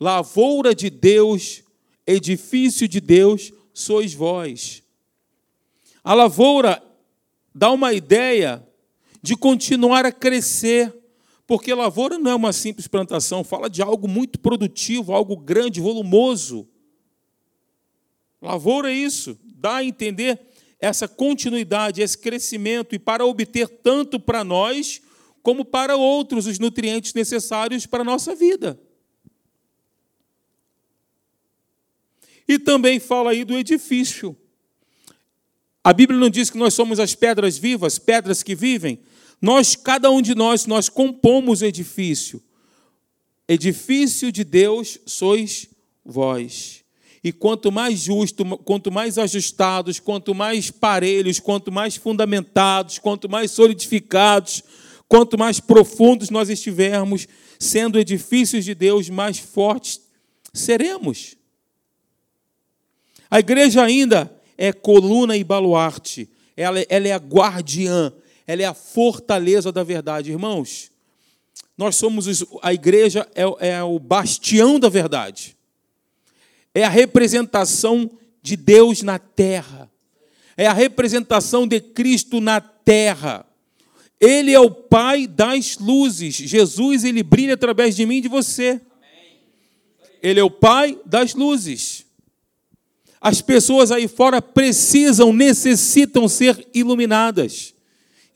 Lavoura 0.00 0.74
de 0.74 0.88
Deus, 0.88 1.62
edifício 2.06 2.88
de 2.88 3.02
Deus 3.02 3.52
sois 3.74 4.14
vós. 4.14 4.82
A 6.02 6.14
lavoura 6.14 6.82
dá 7.54 7.70
uma 7.70 7.92
ideia 7.92 8.66
de 9.20 9.36
continuar 9.36 10.06
a 10.06 10.10
crescer, 10.10 10.90
porque 11.46 11.74
lavoura 11.74 12.18
não 12.18 12.30
é 12.30 12.34
uma 12.34 12.54
simples 12.54 12.88
plantação, 12.88 13.44
fala 13.44 13.68
de 13.68 13.82
algo 13.82 14.08
muito 14.08 14.40
produtivo, 14.40 15.12
algo 15.12 15.36
grande, 15.36 15.82
volumoso. 15.82 16.66
Lavoura 18.40 18.90
é 18.90 18.94
isso, 18.94 19.38
dá 19.54 19.76
a 19.76 19.84
entender 19.84 20.40
essa 20.80 21.06
continuidade, 21.06 22.00
esse 22.00 22.16
crescimento, 22.16 22.94
e 22.94 22.98
para 22.98 23.26
obter 23.26 23.68
tanto 23.68 24.18
para 24.18 24.42
nós, 24.42 25.02
como 25.42 25.64
para 25.64 25.96
outros 25.96 26.46
os 26.46 26.58
nutrientes 26.58 27.14
necessários 27.14 27.86
para 27.86 28.02
a 28.02 28.04
nossa 28.04 28.34
vida. 28.34 28.80
E 32.46 32.58
também 32.58 32.98
fala 32.98 33.30
aí 33.30 33.44
do 33.44 33.56
edifício. 33.56 34.36
A 35.82 35.92
Bíblia 35.92 36.18
não 36.18 36.28
diz 36.28 36.50
que 36.50 36.58
nós 36.58 36.74
somos 36.74 37.00
as 37.00 37.14
pedras 37.14 37.56
vivas, 37.56 37.98
pedras 37.98 38.42
que 38.42 38.54
vivem. 38.54 39.00
Nós, 39.40 39.74
cada 39.74 40.10
um 40.10 40.20
de 40.20 40.34
nós, 40.34 40.66
nós 40.66 40.88
compomos 40.88 41.62
o 41.62 41.64
edifício. 41.64 42.42
Edifício 43.48 44.30
de 44.30 44.44
Deus 44.44 44.98
sois 45.06 45.68
vós. 46.04 46.84
E 47.22 47.32
quanto 47.32 47.70
mais 47.70 48.00
justo, 48.00 48.44
quanto 48.58 48.90
mais 48.90 49.18
ajustados, 49.18 50.00
quanto 50.00 50.34
mais 50.34 50.70
parelhos, 50.70 51.38
quanto 51.38 51.70
mais 51.70 51.96
fundamentados, 51.96 52.98
quanto 52.98 53.28
mais 53.28 53.50
solidificados, 53.50 54.62
quanto 55.10 55.36
mais 55.36 55.60
profundos 55.60 56.30
nós 56.30 56.48
estivermos, 56.48 57.28
sendo 57.58 57.98
edifícios 57.98 58.64
de 58.64 58.74
Deus, 58.74 59.10
mais 59.10 59.38
fortes 59.38 60.00
seremos. 60.54 61.36
A 63.30 63.38
igreja 63.38 63.84
ainda 63.84 64.34
é 64.56 64.72
coluna 64.72 65.36
e 65.36 65.44
baluarte, 65.44 66.26
ela, 66.56 66.82
ela 66.88 67.08
é 67.08 67.12
a 67.12 67.18
guardiã, 67.18 68.10
ela 68.46 68.62
é 68.62 68.64
a 68.64 68.72
fortaleza 68.72 69.70
da 69.70 69.82
verdade. 69.82 70.30
Irmãos, 70.30 70.90
nós 71.76 71.96
somos, 71.96 72.42
a 72.62 72.72
igreja 72.72 73.28
é, 73.34 73.68
é 73.68 73.82
o 73.82 73.98
bastião 73.98 74.80
da 74.80 74.88
verdade 74.88 75.54
é 76.74 76.84
a 76.84 76.88
representação 76.88 78.10
de 78.42 78.56
Deus 78.56 79.02
na 79.02 79.18
terra, 79.18 79.90
é 80.56 80.66
a 80.66 80.72
representação 80.72 81.66
de 81.66 81.80
Cristo 81.80 82.40
na 82.40 82.60
terra. 82.60 83.46
Ele 84.20 84.52
é 84.52 84.60
o 84.60 84.70
Pai 84.70 85.26
das 85.26 85.78
luzes. 85.78 86.34
Jesus, 86.34 87.04
ele 87.04 87.22
brilha 87.22 87.54
através 87.54 87.96
de 87.96 88.04
mim 88.04 88.18
e 88.18 88.20
de 88.20 88.28
você. 88.28 88.80
Ele 90.22 90.38
é 90.38 90.44
o 90.44 90.50
Pai 90.50 90.98
das 91.06 91.34
luzes. 91.34 92.04
As 93.20 93.40
pessoas 93.40 93.90
aí 93.90 94.06
fora 94.06 94.42
precisam, 94.42 95.32
necessitam 95.32 96.28
ser 96.28 96.66
iluminadas. 96.74 97.74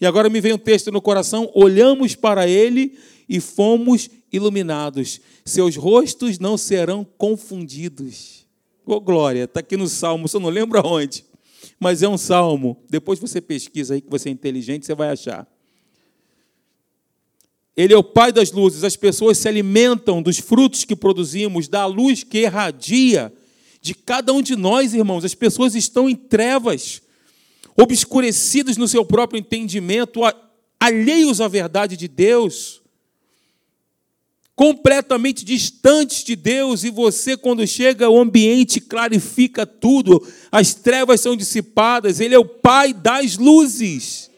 E 0.01 0.07
agora 0.07 0.29
me 0.29 0.41
vem 0.41 0.53
um 0.53 0.59
texto 0.59 0.91
no 0.91 1.01
coração: 1.01 1.51
olhamos 1.55 2.15
para 2.15 2.49
ele 2.49 2.99
e 3.29 3.41
fomos 3.41 4.09
iluminados. 4.33 5.21
Seus 5.45 5.77
rostos 5.77 6.39
não 6.39 6.57
serão 6.57 7.07
confundidos. 7.17 8.45
Ô, 8.87 8.95
oh, 8.95 9.01
glória, 9.01 9.45
está 9.45 9.61
aqui 9.61 9.77
no 9.77 9.89
Salmo, 9.89 10.29
você 10.29 10.39
não 10.39 10.51
lembra 10.51 10.87
onde, 10.87 11.25
mas 11.81 12.03
é 12.03 12.09
um 12.09 12.19
salmo. 12.19 12.77
Depois 12.89 13.19
você 13.19 13.41
pesquisa 13.41 13.95
aí, 13.95 14.03
que 14.03 14.11
você 14.11 14.29
é 14.29 14.33
inteligente, 14.33 14.85
você 14.85 14.95
vai 14.95 15.09
achar. 15.09 15.47
Ele 17.77 17.93
é 17.93 17.97
o 17.97 18.05
Pai 18.05 18.31
das 18.33 18.53
luzes, 18.53 18.85
as 18.85 18.97
pessoas 18.97 19.39
se 19.39 19.49
alimentam 19.49 20.23
dos 20.23 20.39
frutos 20.39 20.85
que 20.85 20.95
produzimos, 20.95 21.67
da 21.67 21.87
luz 21.87 22.23
que 22.23 22.39
irradia 22.39 23.33
de 23.81 23.95
cada 23.95 24.33
um 24.33 24.41
de 24.41 24.57
nós, 24.57 24.95
irmãos. 24.95 25.25
As 25.25 25.35
pessoas 25.35 25.75
estão 25.75 26.09
em 26.09 26.15
trevas, 26.15 27.03
obscurecidas 27.77 28.77
no 28.77 28.87
seu 28.87 29.05
próprio 29.05 29.39
entendimento, 29.39 30.21
alheios 30.79 31.41
à 31.41 31.49
verdade 31.49 31.97
de 31.97 32.07
Deus 32.07 32.85
completamente 34.57 35.45
distantes 35.45 36.23
de 36.23 36.37
Deus, 36.37 36.85
e 36.85 36.91
você, 36.91 37.37
quando 37.37 37.67
chega, 37.67 38.09
o 38.09 38.21
ambiente 38.21 38.81
clarifica 38.81 39.67
tudo, 39.67 40.25
as 40.51 40.75
trevas 40.75 41.21
são 41.21 41.37
dissipadas, 41.37 42.21
Ele 42.21 42.35
é 42.35 42.39
o 42.39 42.45
Pai 42.45 42.93
das 42.93 43.37
luzes. 43.37 44.31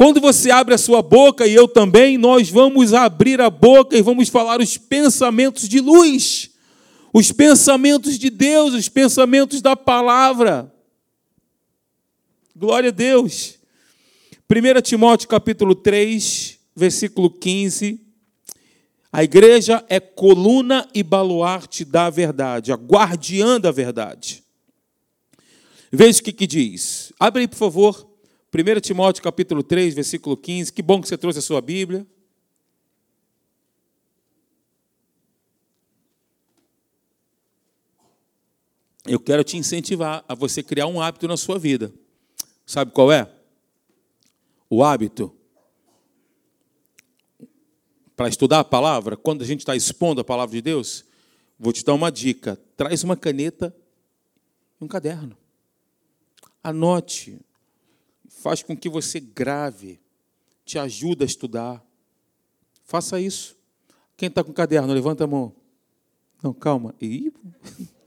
Quando 0.00 0.18
você 0.18 0.50
abre 0.50 0.72
a 0.72 0.78
sua 0.78 1.02
boca, 1.02 1.46
e 1.46 1.54
eu 1.54 1.68
também, 1.68 2.16
nós 2.16 2.48
vamos 2.48 2.94
abrir 2.94 3.38
a 3.38 3.50
boca 3.50 3.94
e 3.94 4.00
vamos 4.00 4.30
falar 4.30 4.58
os 4.58 4.78
pensamentos 4.78 5.68
de 5.68 5.78
luz, 5.78 6.52
os 7.12 7.30
pensamentos 7.30 8.18
de 8.18 8.30
Deus, 8.30 8.72
os 8.72 8.88
pensamentos 8.88 9.60
da 9.60 9.76
palavra. 9.76 10.74
Glória 12.56 12.88
a 12.88 12.90
Deus. 12.90 13.58
1 14.48 14.80
Timóteo 14.80 15.28
capítulo 15.28 15.74
3, 15.74 16.58
versículo 16.74 17.28
15. 17.28 18.00
A 19.12 19.22
igreja 19.22 19.84
é 19.86 20.00
coluna 20.00 20.88
e 20.94 21.02
baluarte 21.02 21.84
da 21.84 22.08
verdade, 22.08 22.72
a 22.72 22.76
guardiã 22.76 23.60
da 23.60 23.70
verdade. 23.70 24.42
Veja 25.92 26.20
o 26.20 26.22
que, 26.22 26.32
que 26.32 26.46
diz. 26.46 27.12
Abre 27.20 27.42
aí, 27.42 27.48
por 27.48 27.58
favor, 27.58 28.09
1 28.52 28.80
Timóteo 28.80 29.22
capítulo 29.22 29.62
3, 29.62 29.94
versículo 29.94 30.36
15. 30.36 30.72
Que 30.72 30.82
bom 30.82 31.00
que 31.00 31.06
você 31.06 31.16
trouxe 31.16 31.38
a 31.38 31.42
sua 31.42 31.60
Bíblia. 31.60 32.04
Eu 39.06 39.20
quero 39.20 39.44
te 39.44 39.56
incentivar 39.56 40.24
a 40.28 40.34
você 40.34 40.62
criar 40.62 40.88
um 40.88 41.00
hábito 41.00 41.28
na 41.28 41.36
sua 41.36 41.58
vida. 41.58 41.92
Sabe 42.66 42.90
qual 42.90 43.12
é? 43.12 43.32
O 44.68 44.82
hábito 44.82 45.34
para 48.16 48.28
estudar 48.28 48.60
a 48.60 48.64
palavra, 48.64 49.16
quando 49.16 49.42
a 49.42 49.46
gente 49.46 49.60
está 49.60 49.74
expondo 49.74 50.20
a 50.20 50.24
palavra 50.24 50.54
de 50.54 50.60
Deus, 50.60 51.04
vou 51.58 51.72
te 51.72 51.84
dar 51.84 51.94
uma 51.94 52.10
dica: 52.10 52.60
traz 52.76 53.02
uma 53.02 53.16
caneta 53.16 53.74
e 54.80 54.84
um 54.84 54.88
caderno. 54.88 55.36
Anote, 56.62 57.40
faz 58.40 58.62
com 58.62 58.74
que 58.76 58.88
você 58.88 59.20
grave, 59.20 60.00
te 60.64 60.78
ajuda 60.78 61.24
a 61.24 61.26
estudar. 61.26 61.84
Faça 62.84 63.20
isso. 63.20 63.56
Quem 64.16 64.28
está 64.28 64.42
com 64.42 64.52
caderno, 64.52 64.92
levanta 64.92 65.24
a 65.24 65.26
mão. 65.26 65.54
Não, 66.42 66.54
calma. 66.54 66.94
Ih. 67.00 67.32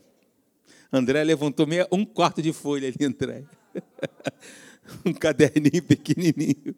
André 0.91 1.23
levantou 1.23 1.67
meia, 1.67 1.87
um 1.91 2.03
quarto 2.03 2.41
de 2.41 2.51
folha 2.51 2.87
ali, 2.87 3.05
André. 3.05 3.43
um 5.05 5.13
caderninho 5.13 5.83
pequenininho. 5.83 6.75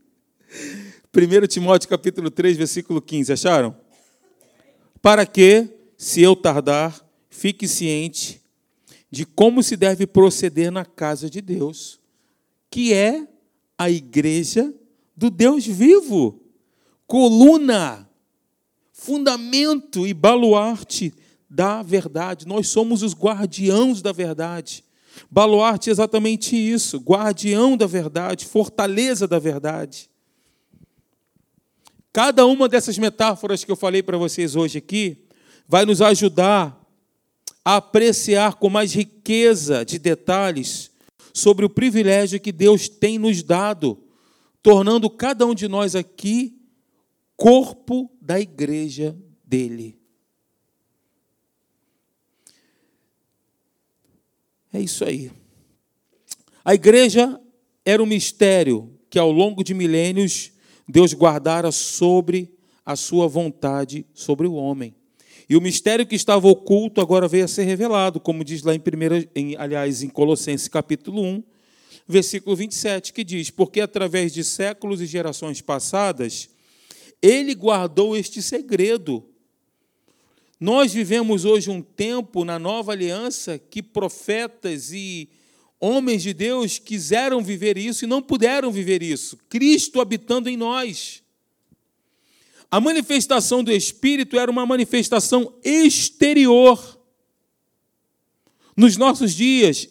1 1.13 1.48
Timóteo 1.48 1.89
capítulo 1.89 2.30
3, 2.30 2.58
versículo 2.58 3.02
15, 3.02 3.34
acharam? 3.34 3.76
Para 5.02 5.26
que, 5.26 5.70
se 5.98 6.22
eu 6.22 6.36
tardar, 6.36 7.06
fique 7.30 7.68
ciente 7.68 8.41
de 9.10 9.26
como 9.26 9.63
se 9.63 9.78
deve 9.78 10.06
proceder 10.06 10.72
na 10.72 10.84
casa 10.84 11.30
de 11.30 11.39
Deus, 11.39 12.00
que 12.70 12.94
é 12.94 13.26
a 13.78 13.90
igreja 13.90 14.74
do 15.16 15.30
Deus 15.30 15.66
vivo, 15.66 16.42
coluna, 17.08 18.10
fundamento 18.92 20.08
e 20.08 20.14
baluarte 20.14 21.14
da 21.50 21.82
verdade. 21.84 22.48
Nós 22.48 22.68
somos 22.68 23.04
os 23.04 23.14
guardiãos 23.14 24.02
da 24.02 24.12
verdade. 24.12 24.84
Baluarte 25.30 25.90
é 25.90 25.92
exatamente 25.92 26.56
isso, 26.56 26.98
guardião 26.98 27.78
da 27.78 27.86
verdade, 27.86 28.46
fortaleza 28.46 29.28
da 29.28 29.40
verdade. 29.40 30.10
Cada 32.12 32.46
uma 32.46 32.68
dessas 32.70 32.98
metáforas 32.98 33.64
que 33.64 33.72
eu 33.72 33.76
falei 33.76 34.02
para 34.02 34.18
vocês 34.18 34.56
hoje 34.56 34.78
aqui 34.78 35.26
vai 35.68 35.86
nos 35.86 36.02
ajudar 36.02 36.82
a 37.64 37.78
apreciar 37.78 38.56
com 38.56 38.70
mais 38.70 38.94
riqueza 38.94 39.84
de 39.84 39.98
detalhes 39.98 40.92
sobre 41.36 41.65
o 41.65 41.69
privilégio 41.69 42.39
que 42.39 42.54
Deus 42.54 42.88
tem 42.88 43.19
nos 43.19 43.43
dado, 43.43 44.02
tornando 44.63 45.10
cada 45.10 45.45
um 45.45 45.54
de 45.54 45.67
nós 45.67 45.93
aqui 45.93 46.58
corpo 47.36 48.10
da 48.21 48.39
igreja 48.39 49.13
dele. 49.43 50.00
É 54.71 54.80
isso 54.80 55.04
aí. 55.04 55.30
A 56.63 56.74
igreja 56.74 57.39
era 57.84 58.02
um 58.02 58.06
mistério 58.06 58.98
que 59.10 59.19
ao 59.19 59.30
longo 59.30 59.62
de 59.62 59.74
milênios 59.74 60.54
Deus 60.88 61.13
guardara 61.13 61.69
sobre 61.69 62.58
a 62.86 62.95
sua 62.95 63.28
vontade 63.28 64.06
sobre 64.13 64.48
o 64.48 64.54
homem. 64.54 64.95
E 65.48 65.56
o 65.56 65.62
mistério 65.62 66.06
que 66.06 66.16
estava 66.16 66.48
oculto 66.48 67.02
agora 67.02 67.28
veio 67.28 67.46
a 67.46 67.48
ser 67.48 67.64
revelado, 67.64 68.20
como 68.20 68.44
diz 68.44 68.64
lá 68.64 68.74
em, 68.74 68.80
primeira, 68.80 69.28
em 69.36 69.56
aliás, 69.58 70.02
em 70.02 70.10
Colossenses 70.10 70.68
capítulo 70.68 71.22
1, 71.22 71.44
versículo 72.08 72.56
27, 72.56 73.14
que 73.14 73.24
diz: 73.24 73.50
Porque 73.50 73.82
através 73.82 74.34
de 74.34 74.44
séculos 74.44 75.02
e 75.02 75.06
gerações 75.06 75.62
passadas, 75.62 76.50
ele 77.22 77.54
guardou 77.54 78.18
este 78.18 78.42
segredo. 78.42 79.24
Nós 80.60 80.94
vivemos 80.94 81.46
hoje 81.46 81.70
um 81.70 81.82
tempo 81.82 82.46
na 82.46 82.58
nova 82.58 82.94
aliança 82.94 83.60
que 83.60 83.84
profetas 83.84 84.92
e 84.92 85.30
Homens 85.80 86.24
de 86.24 86.34
Deus 86.34 86.80
quiseram 86.80 87.44
viver 87.44 87.78
isso 87.78 88.06
e 88.06 88.08
não 88.08 88.22
puderam 88.22 88.72
viver 88.72 89.04
isso. 89.04 89.38
Cristo 89.50 90.00
habitando 90.00 90.50
em 90.50 90.56
nós. 90.56 91.22
A 92.76 92.82
manifestação 92.82 93.64
do 93.64 93.72
Espírito 93.72 94.38
era 94.38 94.52
uma 94.52 94.66
manifestação 94.66 95.54
exterior. 95.64 97.00
Nos 98.76 98.98
nossos 98.98 99.34
dias, 99.34 99.88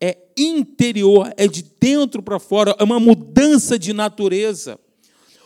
é 0.00 0.18
interior, 0.36 1.32
é 1.36 1.46
de 1.46 1.62
dentro 1.62 2.20
para 2.20 2.40
fora, 2.40 2.74
é 2.76 2.82
uma 2.82 2.98
mudança 2.98 3.78
de 3.78 3.92
natureza, 3.92 4.80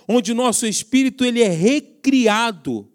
onde 0.08 0.32
o 0.32 0.34
nosso 0.34 0.66
espírito 0.66 1.26
ele 1.26 1.42
é 1.42 1.48
recriado 1.48 2.88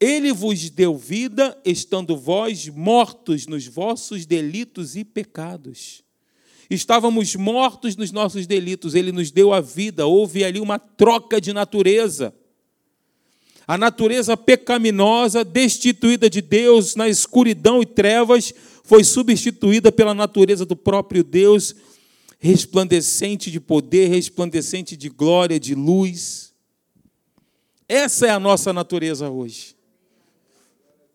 ele 0.00 0.32
vos 0.32 0.68
deu 0.68 0.96
vida, 0.96 1.56
estando 1.64 2.16
vós 2.16 2.68
mortos 2.68 3.46
nos 3.46 3.66
vossos 3.66 4.26
delitos 4.26 4.96
e 4.96 5.04
pecados. 5.04 6.02
Estávamos 6.68 7.36
mortos 7.36 7.96
nos 7.96 8.10
nossos 8.10 8.44
delitos, 8.44 8.94
ele 8.94 9.12
nos 9.12 9.30
deu 9.30 9.52
a 9.52 9.60
vida. 9.60 10.04
Houve 10.06 10.44
ali 10.44 10.60
uma 10.60 10.78
troca 10.80 11.40
de 11.40 11.52
natureza. 11.52 12.34
A 13.66 13.76
natureza 13.76 14.36
pecaminosa, 14.36 15.44
destituída 15.44 16.30
de 16.30 16.40
Deus 16.40 16.94
na 16.94 17.08
escuridão 17.08 17.82
e 17.82 17.86
trevas, 17.86 18.54
foi 18.84 19.02
substituída 19.02 19.90
pela 19.90 20.14
natureza 20.14 20.64
do 20.64 20.76
próprio 20.76 21.24
Deus, 21.24 21.74
resplandecente 22.38 23.50
de 23.50 23.58
poder, 23.58 24.08
resplandecente 24.08 24.96
de 24.96 25.08
glória, 25.08 25.58
de 25.58 25.74
luz. 25.74 26.54
Essa 27.88 28.26
é 28.26 28.30
a 28.30 28.38
nossa 28.38 28.72
natureza 28.72 29.28
hoje. 29.28 29.74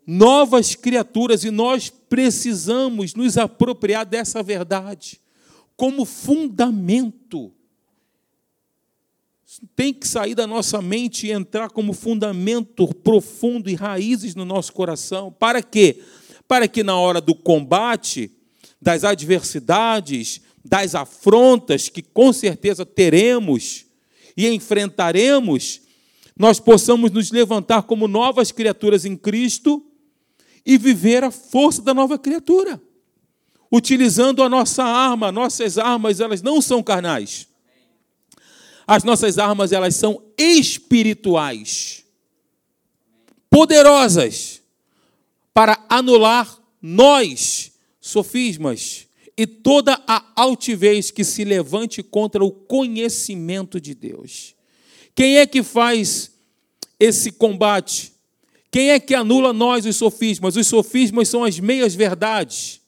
Novas 0.06 0.76
criaturas, 0.76 1.46
e 1.46 1.52
nós 1.52 1.90
precisamos 1.90 3.14
nos 3.14 3.38
apropriar 3.38 4.06
dessa 4.06 4.44
verdade 4.44 5.22
como 5.78 6.06
fundamento 6.06 7.54
tem 9.76 9.94
que 9.94 10.08
sair 10.08 10.36
da 10.36 10.48
nossa 10.48 10.82
mente 10.82 11.28
e 11.28 11.32
entrar 11.32 11.70
como 11.70 11.94
fundamento 11.94 12.88
profundo 12.96 13.70
e 13.70 13.76
raízes 13.76 14.36
no 14.36 14.46
nosso 14.46 14.72
coração. 14.72 15.32
Para 15.32 15.62
quê? 15.62 16.02
Para 16.48 16.68
que 16.68 16.84
na 16.84 16.98
hora 16.98 17.20
do 17.20 17.36
combate, 17.36 18.32
das 18.82 19.04
adversidades, 19.04 20.42
das 20.64 20.96
afrontas 20.96 21.90
que 21.90 22.02
com 22.02 22.32
certeza 22.32 22.86
teremos 22.86 23.86
e 24.38 24.48
enfrentaremos, 24.48 25.82
nós 26.38 26.60
possamos 26.60 27.12
nos 27.12 27.32
levantar 27.32 27.84
como 27.84 28.08
novas 28.08 28.52
criaturas 28.52 29.04
em 29.06 29.18
Cristo 29.18 29.86
e 30.66 30.78
viver 30.78 31.24
a 31.24 31.32
força 31.32 31.82
da 31.82 31.94
nova 31.94 32.18
criatura, 32.18 32.82
utilizando 33.72 34.44
a 34.44 34.50
nossa 34.50 34.84
arma. 34.84 35.32
Nossas 35.32 35.78
armas, 35.78 36.20
elas 36.20 36.42
não 36.42 36.62
são 36.62 36.82
carnais 36.82 37.51
as 38.88 39.04
nossas 39.04 39.38
armas, 39.38 39.72
elas 39.72 39.96
são 39.96 40.22
espirituais, 40.38 42.04
poderosas 43.50 44.62
para 45.54 45.84
anular 45.90 46.58
nós, 46.82 47.72
sofismas, 48.00 49.08
e 49.38 49.48
toda 49.48 50.02
a 50.08 50.24
altivez 50.36 51.10
que 51.10 51.24
se 51.24 51.44
levante 51.44 52.04
contra 52.04 52.44
o 52.44 52.52
conhecimento 52.52 53.80
de 53.80 53.94
Deus. 53.96 54.54
Quem 55.16 55.38
é 55.38 55.46
que 55.46 55.64
faz 55.64 56.32
esse 57.00 57.32
combate? 57.32 58.14
Quem 58.70 58.92
é 58.92 59.00
que 59.00 59.14
anula 59.14 59.52
nós, 59.52 59.86
os 59.86 59.96
sofismas? 59.96 60.56
Os 60.56 60.68
sofismas 60.68 61.28
são 61.28 61.44
as 61.44 61.60
meias-verdades. 61.60 62.80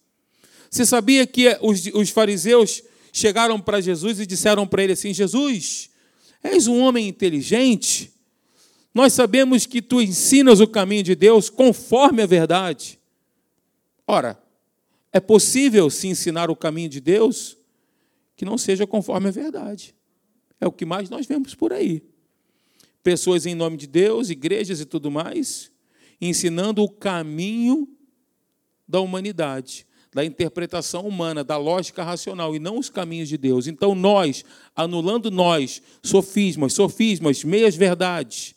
Você 0.69 0.85
sabia 0.85 1.27
que 1.27 1.57
os, 1.61 1.85
os 1.87 2.09
fariseus 2.09 2.81
chegaram 3.13 3.61
para 3.61 3.79
Jesus 3.79 4.19
e 4.19 4.25
disseram 4.25 4.67
para 4.67 4.83
ele 4.83 4.93
assim: 4.93 5.13
Jesus, 5.13 5.91
És 6.43 6.67
um 6.67 6.81
homem 6.81 7.07
inteligente. 7.07 8.11
Nós 8.93 9.13
sabemos 9.13 9.65
que 9.65 9.81
tu 9.81 10.01
ensinas 10.01 10.59
o 10.59 10.67
caminho 10.67 11.03
de 11.03 11.15
Deus 11.15 11.49
conforme 11.49 12.21
a 12.21 12.25
verdade. 12.25 12.99
Ora, 14.05 14.37
é 15.11 15.21
possível 15.21 15.89
se 15.89 16.07
ensinar 16.07 16.51
o 16.51 16.55
caminho 16.55 16.89
de 16.89 16.99
Deus 16.99 17.57
que 18.35 18.43
não 18.43 18.57
seja 18.57 18.85
conforme 18.85 19.29
a 19.29 19.31
verdade. 19.31 19.95
É 20.59 20.67
o 20.67 20.71
que 20.71 20.85
mais 20.85 21.09
nós 21.09 21.25
vemos 21.25 21.55
por 21.55 21.71
aí. 21.71 22.03
Pessoas 23.01 23.45
em 23.45 23.55
nome 23.55 23.77
de 23.77 23.87
Deus, 23.87 24.29
igrejas 24.29 24.81
e 24.81 24.85
tudo 24.85 25.09
mais, 25.09 25.71
ensinando 26.19 26.83
o 26.83 26.89
caminho 26.89 27.87
da 28.87 28.99
humanidade 28.99 29.87
da 30.13 30.23
interpretação 30.23 31.07
humana, 31.07 31.43
da 31.43 31.57
lógica 31.57 32.03
racional 32.03 32.55
e 32.55 32.59
não 32.59 32.77
os 32.77 32.89
caminhos 32.89 33.27
de 33.27 33.37
Deus. 33.37 33.67
Então 33.67 33.95
nós, 33.95 34.45
anulando 34.75 35.31
nós, 35.31 35.81
sofismas, 36.03 36.73
sofismas, 36.73 37.43
meias 37.43 37.75
verdades. 37.75 38.55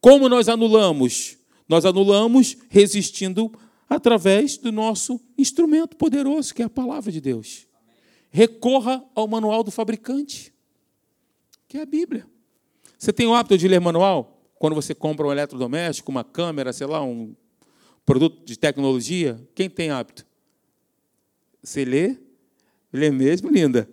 Como 0.00 0.28
nós 0.28 0.48
anulamos? 0.48 1.36
Nós 1.68 1.84
anulamos 1.84 2.56
resistindo 2.68 3.50
através 3.88 4.56
do 4.56 4.70
nosso 4.70 5.20
instrumento 5.38 5.96
poderoso, 5.96 6.54
que 6.54 6.62
é 6.62 6.66
a 6.66 6.70
palavra 6.70 7.10
de 7.10 7.20
Deus. 7.20 7.66
Recorra 8.30 9.04
ao 9.14 9.26
manual 9.26 9.64
do 9.64 9.70
fabricante, 9.70 10.52
que 11.66 11.78
é 11.78 11.82
a 11.82 11.86
Bíblia. 11.86 12.26
Você 12.98 13.12
tem 13.12 13.26
o 13.26 13.34
hábito 13.34 13.56
de 13.56 13.66
ler 13.66 13.80
manual? 13.80 14.38
Quando 14.58 14.74
você 14.74 14.94
compra 14.94 15.26
um 15.26 15.32
eletrodoméstico, 15.32 16.10
uma 16.10 16.22
câmera, 16.22 16.72
sei 16.72 16.86
lá, 16.86 17.02
um 17.02 17.34
produto 18.10 18.44
de 18.44 18.58
tecnologia, 18.58 19.40
quem 19.54 19.70
tem 19.70 19.90
hábito? 19.90 20.26
Você 21.62 21.84
lê? 21.84 22.16
Lê 22.92 23.08
mesmo, 23.08 23.48
linda? 23.48 23.88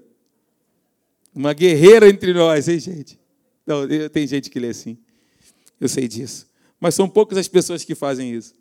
Uma 1.36 1.54
guerreira 1.54 2.10
entre 2.10 2.34
nós, 2.34 2.68
hein, 2.68 2.80
gente? 2.80 3.20
Não, 3.64 3.88
tem 4.10 4.26
gente 4.26 4.50
que 4.50 4.60
lê 4.60 4.70
assim. 4.70 4.98
Eu 5.80 5.88
sei 5.88 6.08
disso. 6.08 6.48
Mas 6.80 6.96
são 6.96 7.08
poucas 7.08 7.38
as 7.38 7.48
pessoas 7.48 7.84
que 7.84 7.94
fazem 7.94 8.34
isso. 8.34 8.56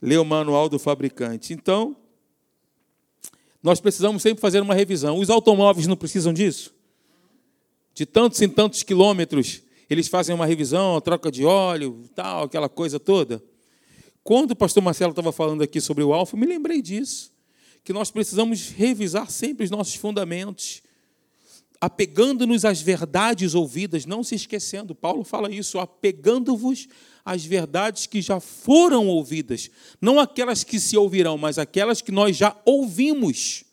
Lê 0.00 0.16
o 0.16 0.24
manual 0.24 0.68
do 0.68 0.78
fabricante. 0.78 1.52
Então, 1.52 1.96
nós 3.60 3.80
precisamos 3.80 4.22
sempre 4.22 4.40
fazer 4.40 4.60
uma 4.60 4.74
revisão. 4.74 5.18
Os 5.18 5.28
automóveis 5.28 5.88
não 5.88 5.96
precisam 5.96 6.32
disso? 6.32 6.72
De 7.92 8.06
tantos 8.06 8.40
e 8.40 8.46
tantos 8.46 8.84
quilômetros, 8.84 9.60
eles 9.90 10.06
fazem 10.06 10.32
uma 10.32 10.46
revisão, 10.46 11.00
troca 11.00 11.32
de 11.32 11.44
óleo, 11.44 12.08
tal, 12.14 12.44
aquela 12.44 12.68
coisa 12.68 13.00
toda. 13.00 13.42
Quando 14.24 14.52
o 14.52 14.56
pastor 14.56 14.82
Marcelo 14.82 15.10
estava 15.10 15.30
falando 15.30 15.62
aqui 15.62 15.82
sobre 15.82 16.02
o 16.02 16.14
alfa, 16.14 16.34
eu 16.34 16.40
me 16.40 16.46
lembrei 16.46 16.80
disso, 16.80 17.30
que 17.84 17.92
nós 17.92 18.10
precisamos 18.10 18.70
revisar 18.70 19.30
sempre 19.30 19.64
os 19.64 19.70
nossos 19.70 19.96
fundamentos, 19.96 20.80
apegando-nos 21.78 22.64
às 22.64 22.80
verdades 22.80 23.54
ouvidas, 23.54 24.06
não 24.06 24.24
se 24.24 24.34
esquecendo. 24.34 24.94
Paulo 24.94 25.24
fala 25.24 25.52
isso, 25.52 25.78
apegando-vos 25.78 26.88
às 27.22 27.44
verdades 27.44 28.06
que 28.06 28.22
já 28.22 28.40
foram 28.40 29.08
ouvidas, 29.08 29.70
não 30.00 30.18
aquelas 30.18 30.64
que 30.64 30.80
se 30.80 30.96
ouvirão, 30.96 31.36
mas 31.36 31.58
aquelas 31.58 32.00
que 32.00 32.10
nós 32.10 32.34
já 32.34 32.56
ouvimos. 32.64 33.64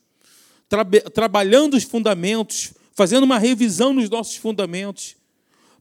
Tra 0.68 0.84
trabalhando 0.84 1.74
os 1.74 1.84
fundamentos, 1.84 2.74
fazendo 2.92 3.24
uma 3.24 3.38
revisão 3.38 3.94
nos 3.94 4.10
nossos 4.10 4.36
fundamentos. 4.36 5.16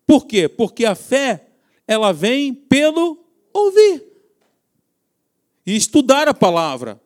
Por 0.07 0.25
quê? 0.25 0.47
Porque 0.47 0.85
a 0.85 0.95
fé, 0.95 1.47
ela 1.85 2.13
vem 2.13 2.53
pelo 2.53 3.21
ouvir 3.53 4.10
e 5.71 5.75
estudar 5.77 6.27
a 6.27 6.33
palavra. 6.33 6.99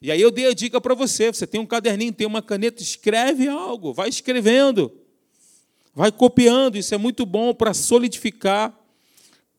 E 0.00 0.10
aí 0.10 0.20
eu 0.20 0.30
dei 0.30 0.46
a 0.46 0.54
dica 0.54 0.80
para 0.80 0.94
você: 0.94 1.30
você 1.30 1.46
tem 1.46 1.60
um 1.60 1.66
caderninho, 1.66 2.12
tem 2.12 2.26
uma 2.26 2.40
caneta, 2.40 2.82
escreve 2.82 3.46
algo, 3.46 3.92
vai 3.92 4.08
escrevendo, 4.08 4.90
vai 5.94 6.10
copiando. 6.10 6.76
Isso 6.76 6.94
é 6.94 6.98
muito 6.98 7.26
bom 7.26 7.52
para 7.52 7.74
solidificar, 7.74 8.74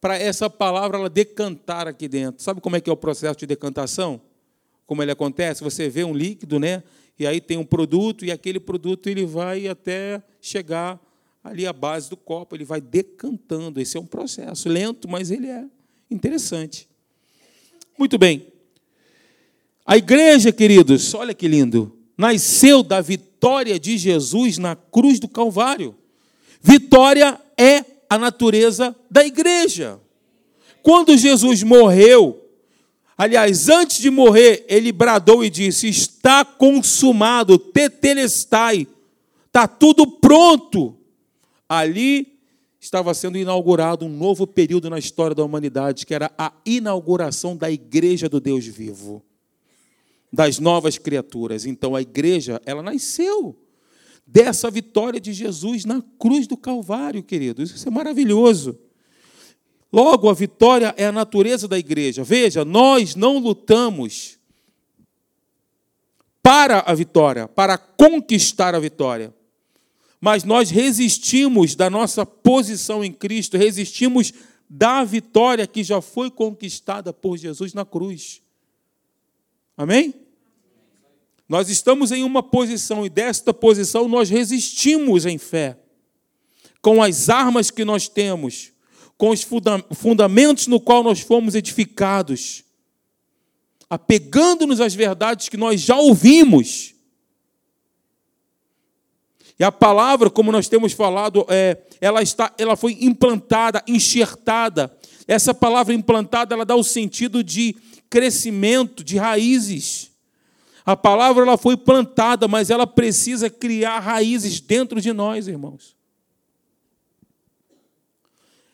para 0.01 0.17
essa 0.17 0.49
palavra 0.49 0.97
ela 0.97 1.09
decantar 1.09 1.87
aqui 1.87 2.07
dentro. 2.07 2.41
Sabe 2.41 2.61
como 2.61 2.75
é 2.75 2.81
que 2.81 2.89
é 2.89 2.93
o 2.93 2.97
processo 2.97 3.37
de 3.37 3.45
decantação? 3.45 4.19
Como 4.87 5.03
ele 5.03 5.11
acontece? 5.11 5.63
Você 5.63 5.87
vê 5.87 6.03
um 6.03 6.15
líquido, 6.15 6.59
né? 6.59 6.81
E 7.19 7.27
aí 7.27 7.39
tem 7.39 7.57
um 7.57 7.65
produto 7.65 8.25
e 8.25 8.31
aquele 8.31 8.59
produto 8.59 9.07
ele 9.07 9.25
vai 9.25 9.67
até 9.67 10.23
chegar 10.41 10.99
ali 11.43 11.67
à 11.67 11.73
base 11.73 12.09
do 12.09 12.17
copo, 12.17 12.55
ele 12.55 12.65
vai 12.65 12.81
decantando. 12.81 13.79
Esse 13.79 13.97
é 13.97 13.99
um 13.99 14.05
processo 14.05 14.67
lento, 14.67 15.07
mas 15.07 15.29
ele 15.29 15.47
é 15.47 15.65
interessante. 16.09 16.87
Muito 17.97 18.17
bem. 18.17 18.45
A 19.85 19.97
igreja, 19.97 20.51
queridos, 20.51 21.13
olha 21.13 21.33
que 21.33 21.47
lindo, 21.47 21.97
nasceu 22.17 22.83
da 22.83 23.01
vitória 23.01 23.79
de 23.79 23.97
Jesus 23.97 24.57
na 24.57 24.75
cruz 24.75 25.19
do 25.19 25.27
Calvário. 25.27 25.95
Vitória 26.61 27.39
é 27.57 27.83
a 28.09 28.17
natureza 28.17 28.95
da 29.09 29.25
igreja. 29.25 29.99
Quando 30.83 31.17
Jesus 31.17 31.63
morreu, 31.63 32.45
aliás, 33.17 33.69
antes 33.69 33.99
de 33.99 34.09
morrer, 34.09 34.65
ele 34.67 34.91
bradou 34.91 35.43
e 35.43 35.49
disse: 35.49 35.87
Está 35.87 36.45
consumado, 36.45 37.57
tetelestai, 37.57 38.87
está 39.47 39.67
tudo 39.67 40.05
pronto. 40.07 40.95
Ali 41.67 42.36
estava 42.87 43.13
sendo 43.13 43.37
inaugurado 43.37 44.05
um 44.05 44.09
novo 44.09 44.47
período 44.47 44.89
na 44.89 44.97
história 44.97 45.35
da 45.35 45.43
humanidade, 45.43 46.05
que 46.05 46.13
era 46.13 46.31
a 46.37 46.53
inauguração 46.65 47.55
da 47.55 47.69
igreja 47.69 48.27
do 48.29 48.39
Deus 48.39 48.65
vivo, 48.65 49.23
das 50.31 50.57
novas 50.57 50.97
criaturas. 50.97 51.65
Então 51.65 51.95
a 51.95 52.01
igreja, 52.01 52.61
ela 52.65 52.81
nasceu 52.81 53.55
dessa 54.25 54.71
vitória 54.71 55.19
de 55.19 55.33
Jesus 55.33 55.85
na 55.85 56.01
cruz 56.17 56.47
do 56.47 56.57
Calvário, 56.57 57.21
queridos. 57.21 57.71
Isso 57.71 57.87
é 57.87 57.91
maravilhoso. 57.91 58.77
Logo, 59.91 60.29
a 60.29 60.33
vitória 60.33 60.93
é 60.97 61.05
a 61.05 61.11
natureza 61.11 61.67
da 61.67 61.77
igreja. 61.77 62.23
Veja, 62.23 62.65
nós 62.65 63.15
não 63.15 63.37
lutamos 63.37 64.37
para 66.41 66.79
a 66.79 66.93
vitória, 66.93 67.47
para 67.47 67.77
conquistar 67.77 68.75
a 68.75 68.79
vitória 68.79 69.33
mas 70.19 70.43
nós 70.43 70.69
resistimos 70.69 71.75
da 71.75 71.89
nossa 71.89 72.25
posição 72.25 73.03
em 73.03 73.11
Cristo, 73.11 73.57
resistimos 73.57 74.33
da 74.69 75.03
vitória 75.03 75.67
que 75.67 75.83
já 75.83 76.01
foi 76.01 76.29
conquistada 76.29 77.13
por 77.13 77.37
Jesus 77.37 77.73
na 77.73 77.85
cruz. 77.85 78.41
Amém? 79.77 80.13
Nós 81.47 81.69
estamos 81.69 82.11
em 82.11 82.23
uma 82.23 82.43
posição 82.43 83.05
e 83.05 83.09
desta 83.09 83.53
posição 83.53 84.07
nós 84.07 84.29
resistimos 84.29 85.25
em 85.25 85.37
fé. 85.37 85.77
Com 86.81 87.01
as 87.01 87.29
armas 87.29 87.71
que 87.71 87.85
nós 87.85 88.09
temos, 88.09 88.71
com 89.17 89.29
os 89.29 89.45
fundamentos 89.95 90.67
no 90.67 90.79
qual 90.79 91.03
nós 91.03 91.21
fomos 91.21 91.55
edificados, 91.55 92.63
apegando-nos 93.89 94.81
às 94.81 94.93
verdades 94.93 95.47
que 95.47 95.57
nós 95.57 95.81
já 95.81 95.95
ouvimos. 95.95 96.93
E 99.59 99.63
a 99.63 99.71
palavra, 99.71 100.29
como 100.29 100.51
nós 100.51 100.67
temos 100.67 100.93
falado, 100.93 101.45
é, 101.49 101.77
ela, 101.99 102.21
está, 102.21 102.53
ela 102.57 102.75
foi 102.75 102.97
implantada, 103.01 103.83
enxertada. 103.87 104.95
Essa 105.27 105.53
palavra 105.53 105.93
implantada, 105.93 106.53
ela 106.53 106.63
dá 106.63 106.75
o 106.75 106.83
sentido 106.83 107.43
de 107.43 107.75
crescimento, 108.09 109.03
de 109.03 109.17
raízes. 109.17 110.11
A 110.85 110.95
palavra 110.95 111.43
ela 111.43 111.57
foi 111.57 111.75
plantada, 111.75 112.47
mas 112.47 112.69
ela 112.69 112.87
precisa 112.87 113.49
criar 113.49 113.99
raízes 113.99 114.61
dentro 114.61 115.01
de 115.01 115.11
nós, 115.11 115.47
irmãos. 115.47 115.97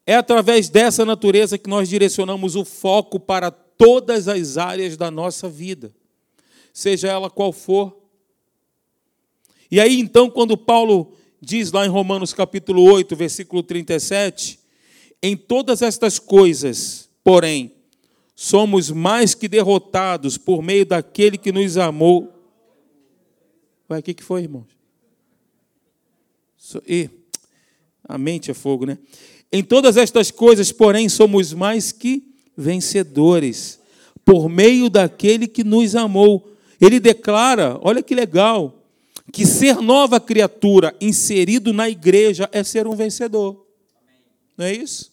É 0.05 0.15
através 0.15 0.69
dessa 0.69 1.05
natureza 1.05 1.57
que 1.57 1.69
nós 1.69 1.87
direcionamos 1.87 2.55
o 2.55 2.65
foco 2.65 3.19
para 3.19 3.49
todas 3.49 4.27
as 4.27 4.57
áreas 4.57 4.97
da 4.97 5.09
nossa 5.09 5.49
vida, 5.49 5.93
seja 6.73 7.07
ela 7.07 7.29
qual 7.29 7.53
for. 7.53 8.02
E 9.73 9.79
aí 9.79 9.99
então, 9.99 10.29
quando 10.29 10.55
Paulo 10.55 11.13
diz 11.41 11.71
lá 11.71 11.83
em 11.83 11.89
Romanos 11.89 12.31
capítulo 12.31 12.83
8, 12.83 13.15
versículo 13.15 13.63
37, 13.63 14.59
em 15.19 15.35
todas 15.35 15.81
estas 15.81 16.19
coisas, 16.19 17.09
porém, 17.23 17.73
somos 18.35 18.91
mais 18.91 19.33
que 19.33 19.47
derrotados 19.47 20.37
por 20.37 20.61
meio 20.61 20.85
daquele 20.85 21.39
que 21.39 21.51
nos 21.51 21.75
amou. 21.75 22.31
Ué, 23.89 23.97
o 23.97 24.03
que, 24.03 24.13
que 24.13 24.23
foi, 24.23 24.43
irmãos? 24.43 24.67
E, 26.87 27.09
a 28.07 28.15
mente 28.15 28.51
é 28.51 28.53
fogo, 28.53 28.85
né? 28.85 28.99
Em 29.51 29.63
todas 29.63 29.97
estas 29.97 30.29
coisas, 30.29 30.71
porém, 30.71 31.09
somos 31.09 31.51
mais 31.51 31.91
que 31.91 32.31
vencedores, 32.55 33.79
por 34.23 34.47
meio 34.47 34.87
daquele 34.87 35.47
que 35.47 35.63
nos 35.63 35.95
amou. 35.95 36.53
Ele 36.79 36.99
declara, 36.99 37.79
olha 37.81 38.03
que 38.03 38.13
legal, 38.13 38.82
que 39.31 39.45
ser 39.45 39.81
nova 39.81 40.19
criatura 40.19 40.95
inserido 40.99 41.73
na 41.73 41.89
igreja 41.89 42.49
é 42.51 42.63
ser 42.63 42.87
um 42.87 42.95
vencedor. 42.95 43.65
Não 44.57 44.65
é 44.65 44.73
isso? 44.73 45.11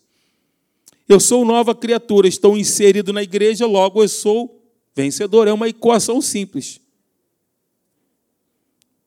Eu 1.08 1.18
sou 1.18 1.44
nova 1.44 1.74
criatura, 1.74 2.28
estou 2.28 2.56
inserido 2.56 3.12
na 3.12 3.22
igreja, 3.22 3.66
logo 3.66 4.02
eu 4.02 4.08
sou 4.08 4.62
vencedor. 4.94 5.48
É 5.48 5.52
uma 5.52 5.68
equação 5.68 6.20
simples. 6.20 6.80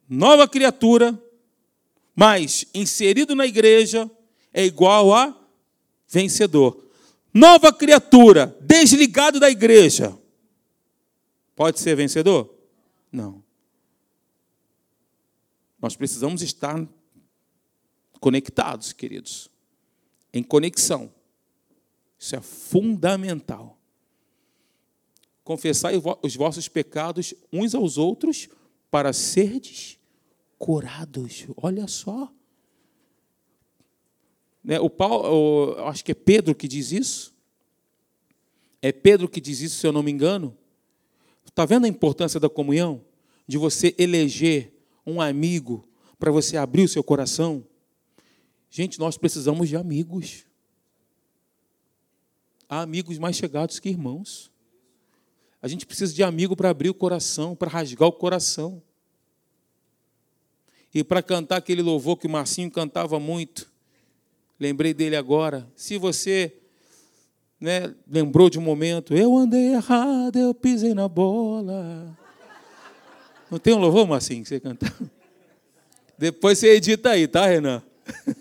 Nova 0.10 0.48
criatura, 0.48 1.18
mas 2.16 2.66
inserido 2.74 3.36
na 3.36 3.46
igreja, 3.46 4.10
é 4.54 4.66
igual 4.66 5.14
a 5.14 5.36
vencedor. 6.08 6.84
Nova 7.34 7.74
criatura, 7.74 8.56
desligado 8.62 9.40
da 9.40 9.50
igreja, 9.50 10.16
pode 11.56 11.80
ser 11.80 11.96
vencedor? 11.96 12.54
Não. 13.12 13.43
Nós 15.84 15.98
precisamos 15.98 16.42
estar 16.42 16.88
conectados, 18.22 18.94
queridos, 18.94 19.50
em 20.34 20.42
conexão. 20.42 21.14
Isso 22.18 22.38
é 22.38 22.40
fundamental. 22.40 23.78
Confessai 25.44 25.96
os 26.22 26.38
vossos 26.38 26.70
pecados 26.70 27.34
uns 27.52 27.76
aos 27.76 27.98
outros 27.98 28.48
para 28.90 29.12
serdes 29.12 30.00
curados. 30.58 31.48
Olha 31.58 31.86
só. 31.90 32.32
Né, 34.64 34.80
o 34.80 34.90
Paulo, 34.90 35.76
eu 35.78 35.88
acho 35.90 36.06
que 36.06 36.14
é 36.14 36.16
Pedro 36.16 36.56
que 36.56 36.66
diz 36.66 36.94
isso. 36.94 37.36
É 38.82 38.94
Pedro 38.94 39.28
que 39.28 39.42
diz 39.42 39.60
isso, 39.60 39.76
se 39.76 39.86
eu 39.86 39.92
não 39.92 40.02
me 40.02 40.12
engano. 40.12 40.58
Está 41.46 41.66
vendo 41.66 41.84
a 41.84 41.90
importância 41.90 42.40
da 42.40 42.50
comunhão? 42.50 43.04
De 43.46 43.58
você 43.58 43.94
eleger 43.98 44.73
um 45.06 45.22
amigo 45.22 45.88
para 46.18 46.32
você 46.32 46.58
abrir 46.58 46.84
o 46.84 46.88
seu 46.88 47.04
coração? 47.04 47.66
Gente, 48.70 49.00
nós 49.00 49.18
precisamos 49.18 49.70
de 49.70 49.76
amigos. 49.76 50.46
Há 52.68 52.82
amigos 52.82 53.18
mais 53.18 53.36
chegados 53.36 53.80
que 53.80 53.90
irmãos. 53.90 54.52
A 55.62 55.68
gente 55.68 55.86
precisa 55.86 56.14
de 56.14 56.24
amigo 56.24 56.56
para 56.56 56.70
abrir 56.70 56.90
o 56.90 56.94
coração, 56.94 57.56
para 57.56 57.70
rasgar 57.70 58.08
o 58.08 58.14
coração. 58.14 58.82
E 60.94 61.04
para 61.04 61.22
cantar 61.22 61.58
aquele 61.58 61.82
louvor 61.82 62.18
que 62.18 62.28
o 62.28 62.30
Marcinho 62.30 62.72
cantava 62.72 63.20
muito. 63.20 63.72
Lembrei 64.60 64.94
dele 64.94 65.16
agora. 65.16 65.72
Se 65.76 65.98
você 65.98 66.58
né, 67.60 67.96
lembrou 68.08 68.50
de 68.50 68.60
um 68.60 68.62
momento, 68.62 69.14
eu 69.14 69.38
andei 69.38 69.74
errado, 69.74 70.38
eu 70.38 70.54
pisei 70.54 70.94
na 70.94 71.08
bola. 71.08 72.18
Não 73.54 73.60
tem 73.60 73.72
um 73.72 73.78
louvor, 73.78 74.08
Marcinho, 74.08 74.42
que 74.42 74.50
você 74.50 74.60
cantar? 74.60 74.92
Depois 76.18 76.58
você 76.58 76.70
edita 76.70 77.12
aí, 77.12 77.28
tá, 77.28 77.46
Renan? 77.46 77.84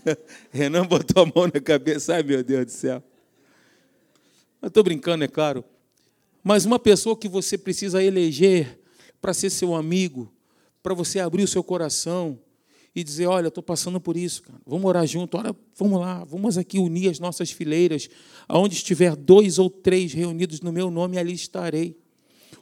Renan 0.50 0.86
botou 0.86 1.22
a 1.22 1.26
mão 1.26 1.50
na 1.52 1.60
cabeça, 1.60 2.14
ai 2.14 2.22
meu 2.22 2.42
Deus 2.42 2.64
do 2.64 2.72
céu. 2.72 3.02
Eu 4.62 4.68
estou 4.68 4.82
brincando, 4.82 5.22
é 5.22 5.28
claro. 5.28 5.62
Mas 6.42 6.64
uma 6.64 6.78
pessoa 6.78 7.14
que 7.14 7.28
você 7.28 7.58
precisa 7.58 8.02
eleger 8.02 8.80
para 9.20 9.34
ser 9.34 9.50
seu 9.50 9.74
amigo, 9.74 10.32
para 10.82 10.94
você 10.94 11.20
abrir 11.20 11.42
o 11.42 11.48
seu 11.48 11.62
coração, 11.62 12.38
e 12.94 13.04
dizer: 13.04 13.26
Olha, 13.26 13.48
estou 13.48 13.62
passando 13.62 14.00
por 14.00 14.16
isso, 14.16 14.42
cara. 14.44 14.58
vamos 14.64 14.86
orar 14.86 15.06
junto, 15.06 15.36
Olha, 15.36 15.54
vamos 15.76 16.00
lá, 16.00 16.24
vamos 16.24 16.56
aqui 16.56 16.78
unir 16.78 17.10
as 17.10 17.20
nossas 17.20 17.50
fileiras. 17.50 18.08
Aonde 18.48 18.76
estiver 18.76 19.14
dois 19.14 19.58
ou 19.58 19.68
três 19.68 20.14
reunidos 20.14 20.62
no 20.62 20.72
meu 20.72 20.90
nome, 20.90 21.18
ali 21.18 21.34
estarei. 21.34 22.01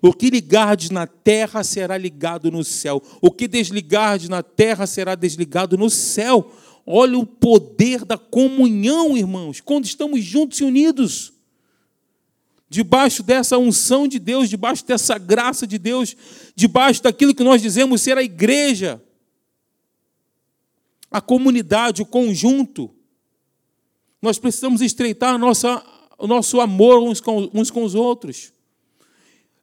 O 0.02 0.12
que 0.12 0.30
ligardes 0.30 0.90
na 0.90 1.06
terra 1.06 1.62
será 1.62 1.96
ligado 1.98 2.50
no 2.50 2.64
céu. 2.64 3.02
O 3.20 3.30
que 3.30 3.46
desligardes 3.46 4.28
na 4.28 4.42
terra 4.42 4.86
será 4.86 5.14
desligado 5.14 5.76
no 5.76 5.90
céu. 5.90 6.52
Olha 6.86 7.18
o 7.18 7.26
poder 7.26 8.04
da 8.04 8.16
comunhão, 8.16 9.16
irmãos, 9.16 9.60
quando 9.60 9.84
estamos 9.84 10.24
juntos 10.24 10.60
e 10.60 10.64
unidos. 10.64 11.32
Debaixo 12.68 13.22
dessa 13.22 13.58
unção 13.58 14.08
de 14.08 14.18
Deus, 14.18 14.48
debaixo 14.48 14.86
dessa 14.86 15.18
graça 15.18 15.66
de 15.66 15.76
Deus, 15.76 16.16
debaixo 16.54 17.02
daquilo 17.02 17.34
que 17.34 17.44
nós 17.44 17.60
dizemos 17.60 18.00
ser 18.00 18.16
a 18.16 18.22
igreja 18.22 19.02
a 21.10 21.20
comunidade, 21.20 22.02
o 22.02 22.06
conjunto. 22.06 22.90
Nós 24.22 24.38
precisamos 24.38 24.80
estreitar 24.80 25.38
nossa, 25.38 25.84
o 26.18 26.26
nosso 26.26 26.60
amor 26.60 27.02
uns 27.02 27.20
com, 27.20 27.50
uns 27.52 27.70
com 27.70 27.82
os 27.82 27.94
outros. 27.94 28.52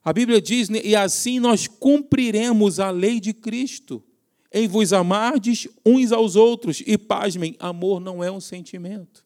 A 0.08 0.12
Bíblia 0.14 0.40
diz, 0.40 0.70
né, 0.70 0.80
e 0.82 0.96
assim 0.96 1.38
nós 1.38 1.66
cumpriremos 1.66 2.80
a 2.80 2.88
lei 2.88 3.20
de 3.20 3.34
Cristo, 3.34 4.02
em 4.50 4.66
vos 4.66 4.94
amardes 4.94 5.68
uns 5.84 6.12
aos 6.12 6.34
outros. 6.34 6.82
E 6.86 6.96
pasmem, 6.96 7.54
amor 7.58 8.00
não 8.00 8.24
é 8.24 8.32
um 8.32 8.40
sentimento, 8.40 9.22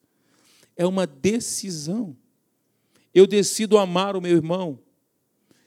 é 0.76 0.84
uma 0.84 1.06
decisão. 1.06 2.16
Eu 3.14 3.28
decido 3.28 3.78
amar 3.78 4.16
o 4.16 4.20
meu 4.20 4.32
irmão, 4.32 4.76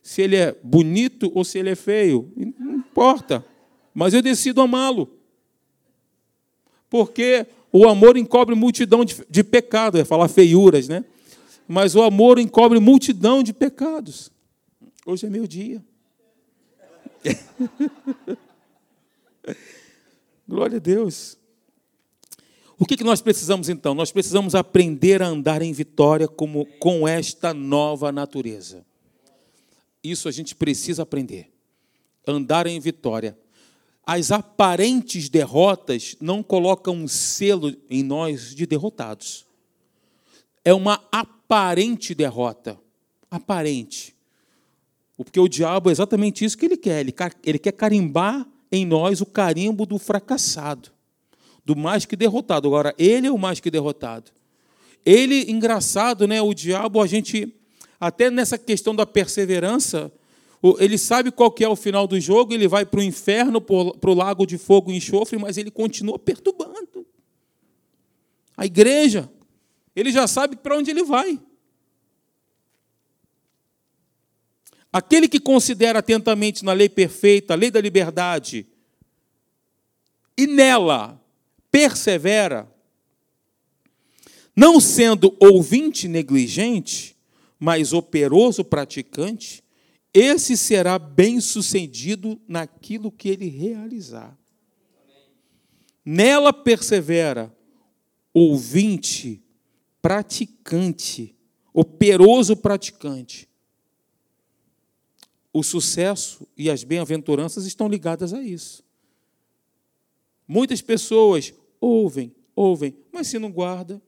se 0.03 0.21
ele 0.21 0.35
é 0.35 0.53
bonito 0.61 1.31
ou 1.33 1.45
se 1.45 1.59
ele 1.59 1.69
é 1.69 1.75
feio, 1.75 2.29
não 2.59 2.75
importa, 2.75 3.45
mas 3.93 4.13
eu 4.13 4.21
decido 4.21 4.59
amá-lo 4.59 5.09
porque 6.89 7.47
o 7.71 7.87
amor 7.87 8.17
encobre 8.17 8.53
multidão 8.53 9.05
de, 9.05 9.15
de 9.29 9.43
pecados, 9.45 9.97
ia 9.97 10.05
falar 10.05 10.27
feiuras, 10.27 10.89
né? 10.89 11.05
Mas 11.65 11.95
o 11.95 12.01
amor 12.01 12.37
encobre 12.37 12.79
multidão 12.79 13.41
de 13.41 13.53
pecados. 13.53 14.34
Hoje 15.05 15.27
é 15.27 15.29
meu 15.29 15.45
dia. 15.47 15.85
Glória 20.47 20.77
a 20.77 20.79
Deus. 20.79 21.37
O 22.77 22.85
que 22.85 23.01
nós 23.03 23.21
precisamos 23.21 23.69
então? 23.69 23.93
Nós 23.93 24.11
precisamos 24.11 24.55
aprender 24.55 25.21
a 25.21 25.27
andar 25.27 25.61
em 25.61 25.71
vitória 25.71 26.27
como, 26.27 26.65
com 26.79 27.07
esta 27.07 27.53
nova 27.53 28.11
natureza. 28.11 28.85
Isso 30.03 30.27
a 30.27 30.31
gente 30.31 30.55
precisa 30.55 31.03
aprender. 31.03 31.51
Andar 32.27 32.67
em 32.67 32.79
vitória 32.79 33.37
as 34.05 34.31
aparentes 34.31 35.29
derrotas 35.29 36.15
não 36.21 36.43
colocam 36.43 36.95
um 36.95 37.07
selo 37.07 37.75
em 37.89 38.03
nós 38.03 38.53
de 38.53 38.67
derrotados. 38.67 39.47
É 40.63 40.73
uma 40.73 41.03
aparente 41.11 42.13
derrota. 42.13 42.79
Aparente. 43.31 44.14
Porque 45.23 45.39
o 45.39 45.47
diabo 45.47 45.89
é 45.89 45.91
exatamente 45.91 46.43
isso 46.43 46.57
que 46.57 46.65
ele 46.65 46.77
quer. 46.77 46.99
Ele 47.43 47.59
quer 47.59 47.71
carimbar 47.71 48.45
em 48.71 48.85
nós 48.85 49.21
o 49.21 49.25
carimbo 49.25 49.85
do 49.85 49.97
fracassado, 49.97 50.89
do 51.63 51.75
mais 51.75 52.05
que 52.05 52.15
derrotado. 52.15 52.67
Agora, 52.67 52.93
ele 52.97 53.27
é 53.27 53.31
o 53.31 53.37
mais 53.37 53.59
que 53.59 53.71
derrotado. 53.71 54.31
Ele, 55.05 55.49
engraçado, 55.49 56.27
né? 56.27 56.41
O 56.41 56.53
diabo, 56.53 57.01
a 57.01 57.07
gente, 57.07 57.55
até 57.99 58.29
nessa 58.29 58.57
questão 58.57 58.95
da 58.95 59.05
perseverança, 59.05 60.11
Ele 60.79 60.97
sabe 60.97 61.31
qual 61.31 61.51
que 61.51 61.63
é 61.63 61.69
o 61.69 61.75
final 61.75 62.07
do 62.07 62.19
jogo, 62.19 62.53
ele 62.53 62.67
vai 62.67 62.85
para 62.85 62.99
o 62.99 63.03
inferno, 63.03 63.61
para 63.61 64.09
o 64.09 64.13
lago 64.15 64.47
de 64.47 64.57
fogo 64.57 64.91
e 64.91 64.97
enxofre, 64.97 65.37
mas 65.37 65.57
ele 65.57 65.69
continua 65.69 66.17
perturbando. 66.17 67.05
A 68.57 68.65
igreja, 68.65 69.29
ele 69.95 70.11
já 70.11 70.27
sabe 70.27 70.55
para 70.55 70.75
onde 70.75 70.89
ele 70.89 71.03
vai. 71.03 71.39
Aquele 74.95 75.27
que 75.27 75.41
considera 75.41 75.99
atentamente 75.99 76.63
na 76.63 76.71
lei 76.71 76.87
perfeita, 76.87 77.51
a 77.51 77.57
lei 77.57 77.69
da 77.69 77.81
liberdade, 77.81 78.65
e 80.37 80.47
nela 80.47 81.21
persevera, 81.69 82.65
não 84.55 84.79
sendo 84.79 85.35
ouvinte 85.37 86.07
negligente, 86.07 87.13
mas 87.59 87.91
operoso 87.91 88.63
praticante, 88.63 89.61
esse 90.13 90.55
será 90.55 90.97
bem-sucedido 90.97 92.39
naquilo 92.47 93.11
que 93.11 93.27
ele 93.27 93.49
realizar. 93.49 94.33
Nela 96.05 96.53
persevera, 96.53 97.53
ouvinte, 98.33 99.43
praticante, 100.01 101.35
operoso 101.73 102.55
praticante 102.55 103.49
o 105.55 105.63
sucesso 105.63 106.45
e 106.57 106.69
as 106.69 106.83
bem-aventuranças 106.83 107.65
estão 107.65 107.87
ligadas 107.87 108.33
a 108.33 108.41
isso. 108.41 108.83
Muitas 110.45 110.81
pessoas 110.81 111.53
ouvem, 111.79 112.35
ouvem, 112.53 112.93
mas 113.09 113.27
se 113.27 113.39
não 113.39 113.49
guarda, 113.49 114.01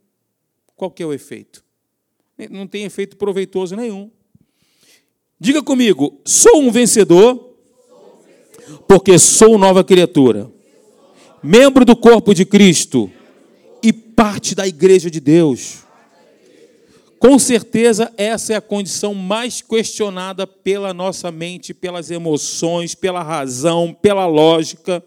qual 0.76 0.92
que 0.92 1.02
é 1.02 1.06
o 1.06 1.14
efeito? 1.14 1.64
Não 2.52 2.68
tem 2.68 2.84
efeito 2.84 3.16
proveitoso 3.16 3.78
nenhum. 3.78 4.12
Diga 5.40 5.64
comigo, 5.64 6.20
sou 6.26 6.60
um 6.60 6.70
vencedor 6.70 7.56
porque 8.86 9.18
sou 9.18 9.58
nova 9.58 9.86
criatura, 9.86 10.52
membro 11.42 11.86
do 11.86 11.96
corpo 11.96 12.34
de 12.34 12.44
Cristo 12.44 13.10
e 13.82 13.94
parte 13.94 14.54
da 14.54 14.68
igreja 14.68 15.10
de 15.10 15.22
Deus. 15.22 15.86
Com 17.20 17.40
certeza, 17.40 18.14
essa 18.16 18.54
é 18.54 18.56
a 18.56 18.62
condição 18.62 19.14
mais 19.16 19.62
questionada 19.62 20.46
pela 20.46 20.94
nossa 20.94 21.32
mente, 21.32 21.74
pelas 21.74 22.12
emoções, 22.12 22.94
pela 22.94 23.24
razão, 23.24 23.92
pela 23.92 24.28
lógica. 24.28 25.04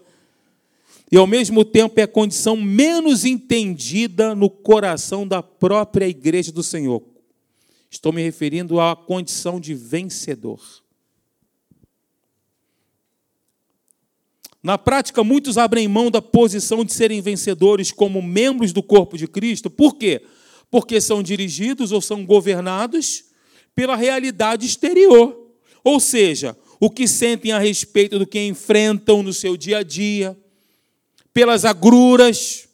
E, 1.09 1.15
ao 1.15 1.25
mesmo 1.25 1.63
tempo, 1.63 1.99
é 1.99 2.03
a 2.03 2.07
condição 2.07 2.57
menos 2.57 3.23
entendida 3.23 4.35
no 4.35 4.49
coração 4.49 5.25
da 5.25 5.41
própria 5.41 6.05
igreja 6.05 6.51
do 6.51 6.61
Senhor. 6.63 7.01
Estou 7.89 8.11
me 8.11 8.21
referindo 8.21 8.79
à 8.79 8.95
condição 8.95 9.59
de 9.59 9.73
vencedor. 9.73 10.59
Na 14.61 14.77
prática, 14.77 15.23
muitos 15.23 15.57
abrem 15.57 15.87
mão 15.87 16.11
da 16.11 16.21
posição 16.21 16.83
de 16.83 16.93
serem 16.93 17.21
vencedores 17.21 17.91
como 17.91 18.21
membros 18.21 18.73
do 18.73 18.83
corpo 18.83 19.17
de 19.17 19.27
Cristo. 19.27 19.69
Por 19.69 19.95
quê? 19.95 20.19
porque 20.19 20.40
são 21.01 21.21
dirigidos 21.21 21.91
ou 21.91 22.01
são 22.01 22.25
governados 22.25 23.25
pela 23.75 23.95
realidade 23.95 24.65
exterior. 24.65 25.37
Ou 25.83 25.99
seja, 25.99 26.57
o 26.79 26.89
que 26.89 27.07
sentem 27.07 27.51
a 27.51 27.59
respeito 27.59 28.17
do 28.17 28.25
que 28.25 28.41
enfrentam 28.41 29.21
no 29.21 29.33
seu 29.33 29.57
dia 29.57 29.79
a 29.79 29.83
dia, 29.83 30.37
pelas 31.33 31.65
agruras, 31.65 32.67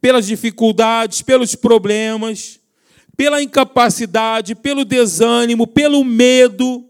pelas 0.00 0.26
dificuldades, 0.26 1.22
pelos 1.22 1.54
problemas, 1.54 2.60
pela 3.16 3.42
incapacidade, 3.42 4.54
pelo 4.54 4.84
desânimo, 4.84 5.66
pelo 5.66 6.02
medo, 6.04 6.88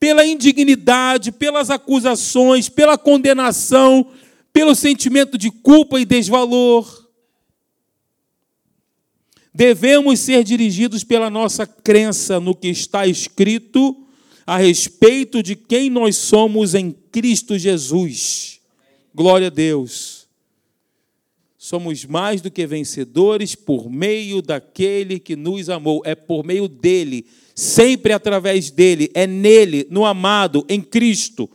pela 0.00 0.24
indignidade, 0.24 1.32
pelas 1.32 1.68
acusações, 1.70 2.68
pela 2.68 2.96
condenação, 2.96 4.06
pelo 4.52 4.74
sentimento 4.74 5.36
de 5.36 5.50
culpa 5.50 6.00
e 6.00 6.04
desvalor 6.04 7.03
devemos 9.54 10.18
ser 10.18 10.42
dirigidos 10.42 11.04
pela 11.04 11.30
nossa 11.30 11.64
crença 11.64 12.40
no 12.40 12.54
que 12.54 12.68
está 12.68 13.06
escrito 13.06 14.04
a 14.44 14.58
respeito 14.58 15.42
de 15.42 15.54
quem 15.54 15.88
nós 15.88 16.16
somos 16.16 16.74
em 16.74 16.90
Cristo 16.90 17.56
Jesus. 17.56 18.60
Glória 19.14 19.46
a 19.46 19.50
Deus. 19.50 20.26
Somos 21.56 22.04
mais 22.04 22.42
do 22.42 22.50
que 22.50 22.66
vencedores 22.66 23.54
por 23.54 23.88
meio 23.88 24.42
daquele 24.42 25.18
que 25.18 25.36
nos 25.36 25.70
amou. 25.70 26.02
É 26.04 26.14
por 26.14 26.44
meio 26.44 26.68
dele, 26.68 27.24
sempre 27.54 28.12
através 28.12 28.70
dele, 28.70 29.10
é 29.14 29.26
nele, 29.26 29.86
no 29.88 30.04
amado, 30.04 30.66
em 30.68 30.82
Cristo. 30.82 31.48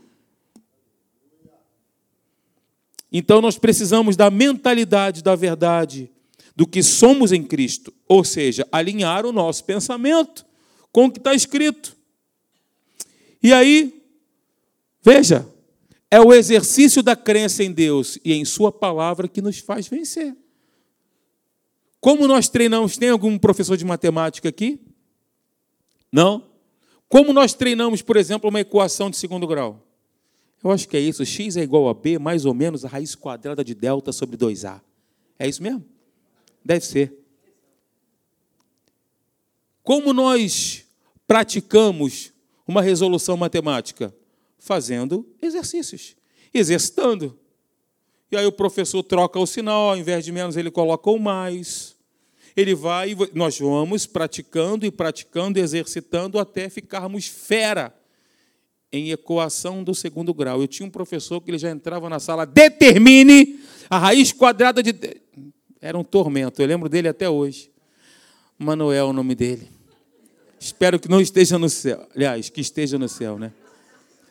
Então 3.12 3.42
nós 3.42 3.58
precisamos 3.58 4.16
da 4.16 4.32
mentalidade 4.32 5.22
da 5.22 5.36
verdade 5.36 6.10
do 6.60 6.68
que 6.68 6.84
somos 6.84 7.32
em 7.32 7.42
Cristo, 7.42 7.94
ou 8.06 8.22
seja, 8.22 8.68
alinhar 8.70 9.26
o 9.26 9.32
nosso 9.32 9.64
pensamento 9.64 10.46
com 10.92 11.06
o 11.06 11.10
que 11.10 11.18
está 11.18 11.34
escrito. 11.34 11.96
E 13.42 13.54
aí, 13.54 14.04
veja, 15.02 15.48
é 16.12 16.20
o 16.20 16.34
exercício 16.34 17.02
da 17.02 17.16
crença 17.16 17.64
em 17.64 17.72
Deus 17.72 18.20
e 18.26 18.34
em 18.34 18.44
Sua 18.44 18.74
palavra 18.74 19.26
que 19.26 19.42
nos 19.42 19.60
faz 19.60 19.88
vencer. 19.88 20.36
Como 22.02 22.28
nós 22.28 22.50
treinamos, 22.50 22.98
tem 22.98 23.08
algum 23.08 23.40
professor 23.40 23.78
de 23.78 23.86
matemática 23.86 24.50
aqui? 24.50 24.82
Não? 26.12 26.46
Como 27.08 27.32
nós 27.32 27.54
treinamos, 27.54 28.02
por 28.02 28.18
exemplo, 28.18 28.50
uma 28.50 28.60
equação 28.60 29.10
de 29.10 29.16
segundo 29.16 29.48
grau? 29.48 29.88
Eu 30.62 30.72
acho 30.72 30.90
que 30.90 30.98
é 30.98 31.00
isso. 31.00 31.26
x 31.26 31.56
é 31.56 31.64
igual 31.64 31.88
a 31.88 31.94
b 31.94 32.20
mais 32.20 32.44
ou 32.44 32.54
menos 32.54 32.84
a 32.84 32.90
raiz 32.90 33.16
quadrada 33.16 33.64
de 33.64 33.74
delta 33.74 34.12
sobre 34.12 34.36
2a. 34.36 34.82
É 35.40 35.48
isso 35.48 35.64
mesmo? 35.64 35.86
Deve 36.70 36.86
ser. 36.86 37.12
Como 39.82 40.14
nós 40.14 40.86
praticamos 41.26 42.32
uma 42.68 42.80
resolução 42.80 43.36
matemática? 43.36 44.14
Fazendo 44.60 45.28
exercícios, 45.42 46.16
exercitando. 46.54 47.36
E 48.32 48.38
aí 48.38 48.46
o 48.46 48.52
professor 48.52 49.02
troca 49.02 49.40
o 49.40 49.48
sinal, 49.48 49.90
ao 49.90 49.98
invés 49.98 50.24
de 50.24 50.32
menos, 50.32 50.56
ele 50.56 50.70
coloca 50.70 51.10
o 51.10 51.18
mais. 51.18 51.96
Ele 52.56 52.76
vai, 52.76 53.18
nós 53.34 53.58
vamos 53.58 54.06
praticando 54.06 54.86
e 54.86 54.92
praticando, 54.92 55.58
exercitando 55.58 56.38
até 56.38 56.70
ficarmos 56.70 57.26
fera 57.26 57.92
em 58.92 59.10
equação 59.10 59.84
do 59.84 59.96
segundo 59.96 60.36
grau. 60.36 60.62
Eu 60.62 60.68
tinha 60.68 60.86
um 60.86 60.92
professor 60.92 61.42
que 61.42 61.50
ele 61.50 61.58
já 61.58 61.72
entrava 61.72 62.08
na 62.10 62.20
sala, 62.20 62.46
determine 62.46 63.60
a 63.90 63.98
raiz 63.98 64.32
quadrada 64.32 64.84
de. 64.84 64.94
Era 65.82 65.98
um 65.98 66.04
tormento. 66.04 66.62
Eu 66.62 66.68
lembro 66.68 66.90
dele 66.90 67.08
até 67.08 67.30
hoje. 67.30 67.72
Manuel 68.58 69.08
é 69.08 69.10
o 69.10 69.14
nome 69.14 69.36
dele. 69.36 69.70
Espero 70.60 71.00
que 71.00 71.08
não 71.08 71.22
esteja 71.22 71.58
no 71.58 71.70
céu. 71.70 72.06
Aliás, 72.14 72.50
que 72.50 72.60
esteja 72.60 72.98
no 72.98 73.08
céu, 73.08 73.40
né? 73.40 73.54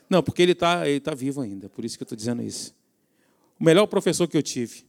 Não, 0.07 0.21
porque 0.21 0.41
ele 0.41 0.51
está 0.51 0.87
ele 0.87 0.99
tá 0.99 1.13
vivo 1.13 1.41
ainda, 1.41 1.69
por 1.69 1.85
isso 1.85 1.97
que 1.97 2.03
eu 2.03 2.05
estou 2.05 2.15
dizendo 2.15 2.41
isso. 2.41 2.73
O 3.59 3.63
melhor 3.63 3.87
professor 3.87 4.27
que 4.27 4.37
eu 4.37 4.43
tive. 4.43 4.85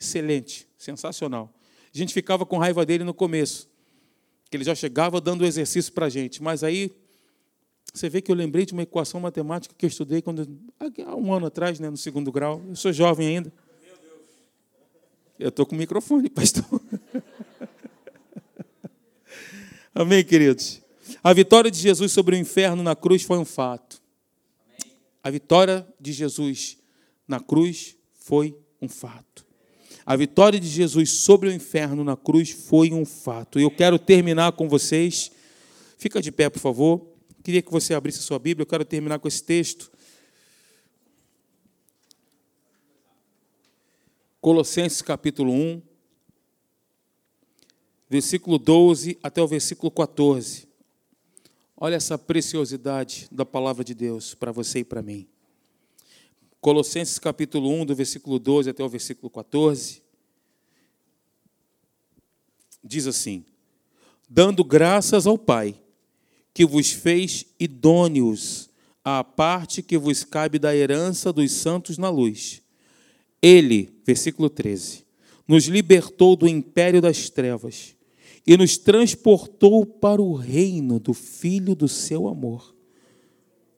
Excelente, 0.00 0.66
sensacional. 0.76 1.52
A 1.92 1.96
gente 1.96 2.12
ficava 2.12 2.44
com 2.44 2.58
raiva 2.58 2.84
dele 2.84 3.04
no 3.04 3.14
começo, 3.14 3.68
que 4.50 4.56
ele 4.56 4.64
já 4.64 4.74
chegava 4.74 5.20
dando 5.20 5.44
exercício 5.44 5.92
para 5.92 6.06
a 6.06 6.08
gente. 6.08 6.42
Mas 6.42 6.64
aí, 6.64 6.92
você 7.92 8.08
vê 8.08 8.20
que 8.20 8.30
eu 8.30 8.36
lembrei 8.36 8.66
de 8.66 8.72
uma 8.72 8.82
equação 8.82 9.20
matemática 9.20 9.74
que 9.76 9.86
eu 9.86 9.88
estudei 9.88 10.20
quando, 10.20 10.48
há 11.06 11.16
um 11.16 11.32
ano 11.32 11.46
atrás, 11.46 11.78
né, 11.78 11.88
no 11.88 11.96
segundo 11.96 12.30
grau. 12.32 12.60
Eu 12.68 12.76
sou 12.76 12.92
jovem 12.92 13.28
ainda. 13.28 13.52
Eu 15.38 15.48
estou 15.48 15.66
com 15.66 15.74
o 15.74 15.78
microfone, 15.78 16.30
pastor. 16.30 16.64
Amém, 19.92 20.24
queridos? 20.24 20.80
A 21.22 21.32
vitória 21.32 21.70
de 21.70 21.78
Jesus 21.78 22.12
sobre 22.12 22.36
o 22.36 22.38
inferno 22.38 22.82
na 22.84 22.94
cruz 22.94 23.22
foi 23.22 23.38
um 23.38 23.44
fato. 23.44 24.00
A 25.22 25.30
vitória 25.30 25.86
de 26.00 26.12
Jesus 26.12 26.78
na 27.26 27.40
cruz 27.40 27.96
foi 28.12 28.56
um 28.80 28.88
fato. 28.88 29.44
A 30.06 30.14
vitória 30.14 30.60
de 30.60 30.68
Jesus 30.68 31.10
sobre 31.10 31.48
o 31.48 31.52
inferno 31.52 32.04
na 32.04 32.16
cruz 32.16 32.50
foi 32.50 32.92
um 32.92 33.04
fato. 33.04 33.58
E 33.58 33.62
eu 33.62 33.70
quero 33.70 33.98
terminar 33.98 34.52
com 34.52 34.68
vocês. 34.68 35.32
Fica 35.98 36.22
de 36.22 36.30
pé, 36.30 36.48
por 36.48 36.60
favor. 36.60 37.08
Queria 37.42 37.62
que 37.62 37.72
você 37.72 37.92
abrisse 37.92 38.20
a 38.20 38.22
sua 38.22 38.38
Bíblia. 38.38 38.62
Eu 38.62 38.68
quero 38.68 38.84
terminar 38.84 39.18
com 39.18 39.26
esse 39.26 39.42
texto. 39.42 39.90
Colossenses 44.44 45.00
capítulo 45.00 45.54
1, 45.54 45.80
versículo 48.10 48.58
12 48.58 49.18
até 49.22 49.40
o 49.40 49.48
versículo 49.48 49.90
14. 49.90 50.68
Olha 51.74 51.94
essa 51.94 52.18
preciosidade 52.18 53.26
da 53.32 53.46
palavra 53.46 53.82
de 53.82 53.94
Deus 53.94 54.34
para 54.34 54.52
você 54.52 54.80
e 54.80 54.84
para 54.84 55.00
mim. 55.00 55.26
Colossenses 56.60 57.18
capítulo 57.18 57.70
1, 57.70 57.86
do 57.86 57.94
versículo 57.94 58.38
12 58.38 58.68
até 58.68 58.84
o 58.84 58.88
versículo 58.90 59.30
14. 59.30 60.02
Diz 62.84 63.06
assim: 63.06 63.46
Dando 64.28 64.62
graças 64.62 65.26
ao 65.26 65.38
Pai, 65.38 65.74
que 66.52 66.66
vos 66.66 66.92
fez 66.92 67.46
idôneos 67.58 68.68
a 69.02 69.24
parte 69.24 69.82
que 69.82 69.96
vos 69.96 70.22
cabe 70.22 70.58
da 70.58 70.76
herança 70.76 71.32
dos 71.32 71.50
santos 71.50 71.96
na 71.96 72.10
luz. 72.10 72.62
Ele, 73.44 73.92
versículo 74.06 74.48
13, 74.48 75.04
nos 75.46 75.66
libertou 75.66 76.34
do 76.34 76.48
império 76.48 77.02
das 77.02 77.28
trevas 77.28 77.94
e 78.46 78.56
nos 78.56 78.78
transportou 78.78 79.84
para 79.84 80.22
o 80.22 80.32
reino 80.32 80.98
do 80.98 81.12
Filho 81.12 81.74
do 81.74 81.86
seu 81.86 82.26
amor, 82.26 82.74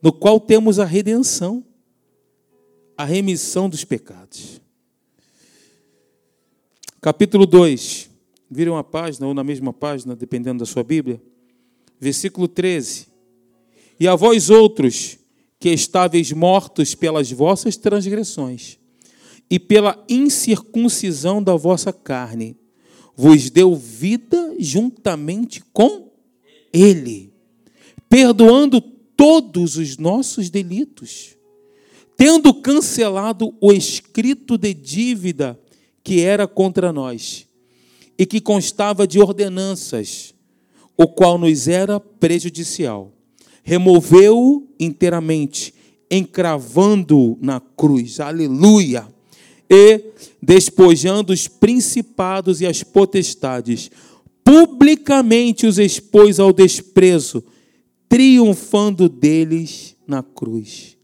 no 0.01 0.13
qual 0.13 0.39
temos 0.39 0.79
a 0.79 0.85
redenção, 0.85 1.65
a 2.97 3.05
remissão 3.05 3.69
dos 3.69 3.83
pecados. 3.83 4.61
Capítulo 7.01 7.45
2, 7.45 8.09
viram 8.49 8.77
a 8.77 8.85
página 8.85 9.27
ou 9.27 9.35
na 9.35 9.43
mesma 9.43 9.73
página, 9.73 10.15
dependendo 10.15 10.61
da 10.61 10.65
sua 10.65 10.85
Bíblia, 10.85 11.21
versículo 11.99 12.47
13. 12.47 13.09
E 13.99 14.07
a 14.07 14.15
vós 14.15 14.49
outros, 14.49 15.19
que 15.59 15.71
estáveis 15.71 16.31
mortos 16.31 16.95
pelas 16.95 17.33
vossas 17.33 17.77
transgressões 17.77 18.79
e 19.51 19.59
pela 19.59 20.05
incircuncisão 20.09 21.43
da 21.43 21.55
vossa 21.55 21.93
carne, 21.93 22.57
vos 23.15 23.51
deu 23.51 23.75
vida 23.75 24.55
juntamente 24.59 25.63
com 25.73 26.11
Ele, 26.73 27.33
perdoando 28.09 28.81
todos 28.81 29.77
os 29.77 29.97
nossos 29.97 30.51
delitos, 30.51 31.37
tendo 32.17 32.53
cancelado 32.55 33.55
o 33.61 33.73
escrito 33.73 34.59
de 34.59 34.75
dívida 34.75 35.59
que 36.03 36.21
era 36.21 36.47
contra 36.47 36.93
nós 36.93 37.47
e 38.19 38.25
que 38.25 38.41
constava 38.41 39.07
de 39.07 39.21
ordenanças, 39.21 40.35
o 40.97 41.07
qual 41.07 41.39
nos 41.39 41.69
era 41.69 42.01
prejudicial 42.01 43.13
removeu-o 43.67 44.65
inteiramente, 44.79 45.75
encravando-o 46.09 47.37
na 47.41 47.59
cruz. 47.59 48.21
Aleluia! 48.21 49.09
E 49.69 50.13
despojando 50.41 51.33
os 51.33 51.49
principados 51.49 52.61
e 52.61 52.67
as 52.67 52.83
potestades, 52.83 53.91
publicamente 54.45 55.67
os 55.67 55.79
expôs 55.79 56.39
ao 56.39 56.53
desprezo, 56.53 57.45
triunfando 58.09 59.09
deles 59.09 59.97
na 60.07 60.23
cruz. 60.23 60.97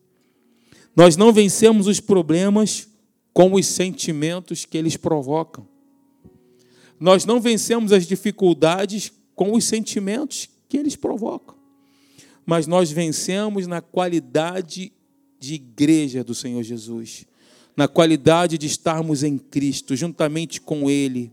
Nós 0.94 1.16
não 1.16 1.32
vencemos 1.32 1.86
os 1.86 1.98
problemas 1.98 2.88
com 3.32 3.54
os 3.54 3.66
sentimentos 3.66 4.64
que 4.64 4.78
eles 4.78 4.96
provocam. 4.96 5.66
Nós 7.00 7.24
não 7.24 7.40
vencemos 7.40 7.92
as 7.92 8.06
dificuldades 8.06 9.10
com 9.34 9.54
os 9.54 9.64
sentimentos 9.64 10.48
que 10.68 10.76
eles 10.76 10.94
provocam 10.94 11.62
mas 12.44 12.66
nós 12.66 12.90
vencemos 12.90 13.66
na 13.66 13.80
qualidade 13.80 14.92
de 15.38 15.54
igreja 15.54 16.22
do 16.22 16.34
Senhor 16.34 16.62
Jesus, 16.62 17.24
na 17.76 17.88
qualidade 17.88 18.58
de 18.58 18.66
estarmos 18.66 19.22
em 19.22 19.38
Cristo, 19.38 19.96
juntamente 19.96 20.60
com 20.60 20.90
Ele, 20.90 21.32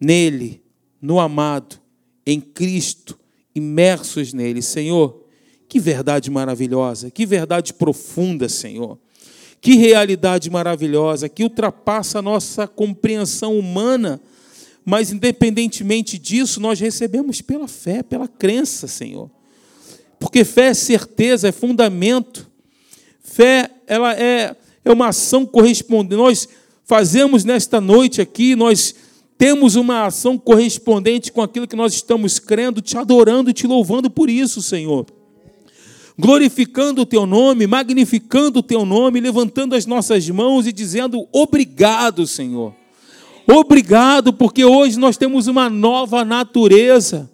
nele, 0.00 0.62
no 1.00 1.18
amado, 1.18 1.80
em 2.24 2.40
Cristo, 2.40 3.18
imersos 3.54 4.32
nele. 4.32 4.62
Senhor, 4.62 5.24
que 5.68 5.80
verdade 5.80 6.30
maravilhosa, 6.30 7.10
que 7.10 7.26
verdade 7.26 7.74
profunda, 7.74 8.48
Senhor. 8.48 8.98
Que 9.60 9.74
realidade 9.74 10.48
maravilhosa, 10.48 11.28
que 11.28 11.42
ultrapassa 11.42 12.20
a 12.20 12.22
nossa 12.22 12.66
compreensão 12.68 13.58
humana, 13.58 14.20
mas 14.84 15.10
independentemente 15.10 16.16
disso, 16.16 16.60
nós 16.60 16.78
recebemos 16.78 17.40
pela 17.42 17.66
fé, 17.66 18.02
pela 18.02 18.28
crença, 18.28 18.86
Senhor. 18.86 19.28
Porque 20.18 20.44
fé 20.44 20.68
é 20.68 20.74
certeza, 20.74 21.48
é 21.48 21.52
fundamento. 21.52 22.48
Fé, 23.20 23.70
ela 23.86 24.14
é, 24.14 24.56
é 24.84 24.92
uma 24.92 25.08
ação 25.08 25.44
correspondente. 25.44 26.16
Nós 26.16 26.48
fazemos 26.84 27.44
nesta 27.44 27.80
noite 27.80 28.20
aqui, 28.20 28.56
nós 28.56 28.94
temos 29.36 29.76
uma 29.76 30.06
ação 30.06 30.36
correspondente 30.36 31.30
com 31.30 31.40
aquilo 31.40 31.68
que 31.68 31.76
nós 31.76 31.94
estamos 31.94 32.38
crendo, 32.38 32.82
te 32.82 32.98
adorando 32.98 33.50
e 33.50 33.54
te 33.54 33.66
louvando 33.66 34.10
por 34.10 34.28
isso, 34.28 34.60
Senhor. 34.60 35.06
Glorificando 36.18 37.02
o 37.02 37.06
teu 37.06 37.24
nome, 37.24 37.66
magnificando 37.66 38.58
o 38.58 38.62
teu 38.62 38.84
nome, 38.84 39.20
levantando 39.20 39.76
as 39.76 39.86
nossas 39.86 40.28
mãos 40.28 40.66
e 40.66 40.72
dizendo 40.72 41.28
obrigado, 41.32 42.26
Senhor. 42.26 42.74
Obrigado, 43.46 44.32
porque 44.32 44.64
hoje 44.64 44.98
nós 44.98 45.16
temos 45.16 45.46
uma 45.46 45.70
nova 45.70 46.24
natureza. 46.24 47.30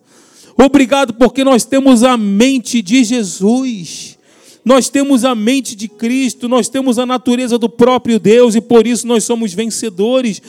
Obrigado 0.57 1.14
porque 1.14 1.42
nós 1.42 1.64
temos 1.64 2.03
a 2.03 2.16
mente 2.16 2.82
de 2.82 3.03
Jesus. 3.03 4.18
Nós 4.65 4.89
temos 4.89 5.25
a 5.25 5.35
mente 5.35 5.77
de 5.77 5.89
Cristo, 5.89 6.49
nós 6.49 6.69
temos 6.69 6.99
a 6.99 7.05
natureza 7.05 7.59
do 7.59 7.69
próprio 7.69 8.19
Deus 8.19 8.55
e 8.55 8.61
por 8.61 8.87
isso 8.87 9.07
nós 9.07 9.23
somos 9.25 9.53
vencedores. 9.53 10.41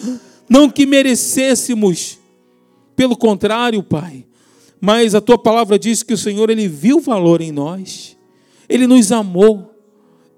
Não 0.48 0.70
que 0.70 0.86
merecêssemos, 0.86 2.18
pelo 2.96 3.18
contrário, 3.18 3.84
Pai. 3.84 4.26
Mas 4.80 5.16
a 5.16 5.22
tua 5.22 5.38
palavra 5.38 5.78
diz 5.78 6.02
que 6.02 6.14
o 6.14 6.18
Senhor 6.18 6.50
ele 6.50 6.68
viu 6.68 7.02
valor 7.02 7.42
em 7.42 7.52
nós. 7.52 8.16
Ele 8.70 8.88
nos 8.88 9.12
amou. 9.12 9.74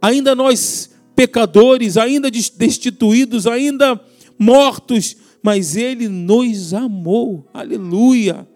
Ainda 0.02 0.34
nós 0.34 0.90
pecadores, 1.16 1.98
ainda 1.98 2.32
destituídos, 2.32 3.46
ainda 3.46 4.00
mortos, 4.40 5.18
mas 5.42 5.76
ele 5.76 6.08
nos 6.08 6.74
amou. 6.74 7.48
Aleluia. 7.54 8.48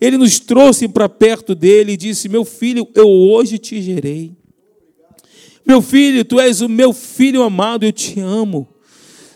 Ele 0.00 0.18
nos 0.18 0.40
trouxe 0.40 0.88
para 0.88 1.08
perto 1.08 1.54
dele 1.54 1.92
e 1.92 1.96
disse: 1.96 2.28
Meu 2.28 2.44
filho, 2.44 2.88
eu 2.94 3.08
hoje 3.08 3.58
te 3.58 3.80
gerei. 3.80 4.41
Meu 5.64 5.80
filho, 5.80 6.24
tu 6.24 6.40
és 6.40 6.60
o 6.60 6.68
meu 6.68 6.92
filho 6.92 7.42
amado, 7.42 7.84
eu 7.84 7.92
te 7.92 8.20
amo. 8.20 8.68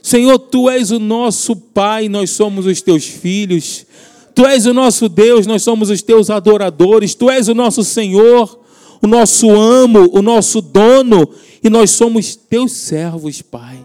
Senhor, 0.03 0.39
tu 0.39 0.69
és 0.69 0.91
o 0.91 0.99
nosso 0.99 1.57
Pai, 1.57 2.09
nós 2.09 2.31
somos 2.31 2.67
os 2.67 2.81
teus 2.81 3.05
filhos. 3.05 3.87
Tu 4.35 4.45
és 4.47 4.67
o 4.67 4.75
nosso 4.75 5.09
Deus, 5.09 5.47
nós 5.47 5.63
somos 5.63 5.91
os 5.91 6.03
teus 6.03 6.31
adoradores. 6.31 7.15
Tu 7.15 7.31
és 7.31 7.49
o 7.49 7.55
nosso 7.55 7.83
Senhor, 7.83 8.61
o 9.03 9.07
nosso 9.07 9.51
amo, 9.51 10.11
o 10.13 10.21
nosso 10.21 10.61
dono, 10.61 11.29
e 11.63 11.71
nós 11.71 11.91
somos 11.91 12.37
teus 12.37 12.73
servos, 12.73 13.43
Pai. 13.43 13.85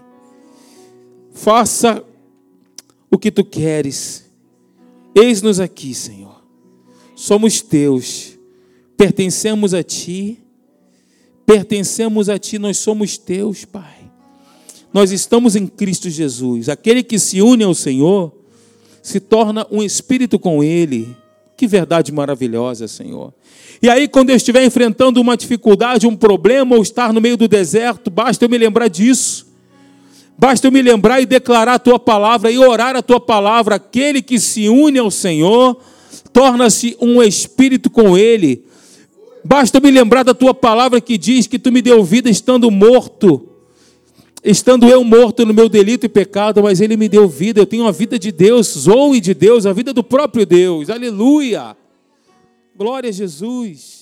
Faça 1.33 2.03
o 3.09 3.17
que 3.17 3.31
tu 3.31 3.43
queres. 3.43 4.29
Eis-nos 5.15 5.59
aqui, 5.59 5.93
Senhor 5.93 6.41
somos 7.21 7.61
teus, 7.61 8.35
pertencemos 8.97 9.75
a 9.75 9.83
ti, 9.83 10.39
pertencemos 11.51 12.29
a 12.29 12.39
ti, 12.39 12.57
nós 12.57 12.77
somos 12.77 13.17
teus, 13.17 13.65
Pai. 13.65 14.09
Nós 14.93 15.11
estamos 15.11 15.53
em 15.53 15.67
Cristo 15.67 16.09
Jesus. 16.09 16.69
Aquele 16.69 17.03
que 17.03 17.19
se 17.19 17.41
une 17.41 17.61
ao 17.61 17.73
Senhor 17.73 18.31
se 19.03 19.19
torna 19.19 19.67
um 19.69 19.83
espírito 19.83 20.39
com 20.39 20.63
Ele. 20.63 21.13
Que 21.57 21.67
verdade 21.67 22.09
maravilhosa, 22.09 22.87
Senhor. 22.87 23.33
E 23.81 23.89
aí, 23.89 24.07
quando 24.07 24.29
eu 24.29 24.37
estiver 24.37 24.63
enfrentando 24.63 25.19
uma 25.19 25.35
dificuldade, 25.35 26.07
um 26.07 26.15
problema, 26.15 26.77
ou 26.77 26.81
estar 26.81 27.11
no 27.11 27.19
meio 27.19 27.35
do 27.35 27.49
deserto, 27.49 28.09
basta 28.09 28.45
eu 28.45 28.49
me 28.49 28.57
lembrar 28.57 28.87
disso. 28.87 29.45
Basta 30.37 30.67
eu 30.67 30.71
me 30.71 30.81
lembrar 30.81 31.19
e 31.19 31.25
declarar 31.25 31.73
a 31.73 31.79
tua 31.79 31.99
palavra 31.99 32.49
e 32.49 32.57
orar 32.57 32.95
a 32.95 33.01
tua 33.01 33.19
palavra. 33.19 33.75
Aquele 33.75 34.21
que 34.21 34.39
se 34.39 34.69
une 34.69 34.99
ao 34.99 35.11
Senhor 35.11 35.77
torna-se 36.31 36.95
um 37.01 37.21
espírito 37.21 37.89
com 37.89 38.17
ele. 38.17 38.70
Basta 39.43 39.79
me 39.79 39.89
lembrar 39.89 40.23
da 40.23 40.33
tua 40.33 40.53
palavra 40.53 41.01
que 41.01 41.17
diz 41.17 41.47
que 41.47 41.57
tu 41.57 41.71
me 41.71 41.81
deu 41.81 42.03
vida 42.03 42.29
estando 42.29 42.69
morto, 42.69 43.47
estando 44.43 44.87
eu 44.87 45.03
morto 45.03 45.45
no 45.45 45.53
meu 45.53 45.67
delito 45.67 46.05
e 46.05 46.09
pecado, 46.09 46.61
mas 46.63 46.81
ele 46.81 46.95
me 46.95 47.09
deu 47.09 47.27
vida. 47.27 47.59
Eu 47.59 47.65
tenho 47.65 47.87
a 47.87 47.91
vida 47.91 48.19
de 48.19 48.31
Deus, 48.31 48.67
zoe 48.67 49.19
de 49.19 49.33
Deus, 49.33 49.65
a 49.65 49.73
vida 49.73 49.93
do 49.93 50.03
próprio 50.03 50.45
Deus. 50.45 50.89
Aleluia! 50.89 51.75
Glória 52.75 53.09
a 53.09 53.13
Jesus. 53.13 54.00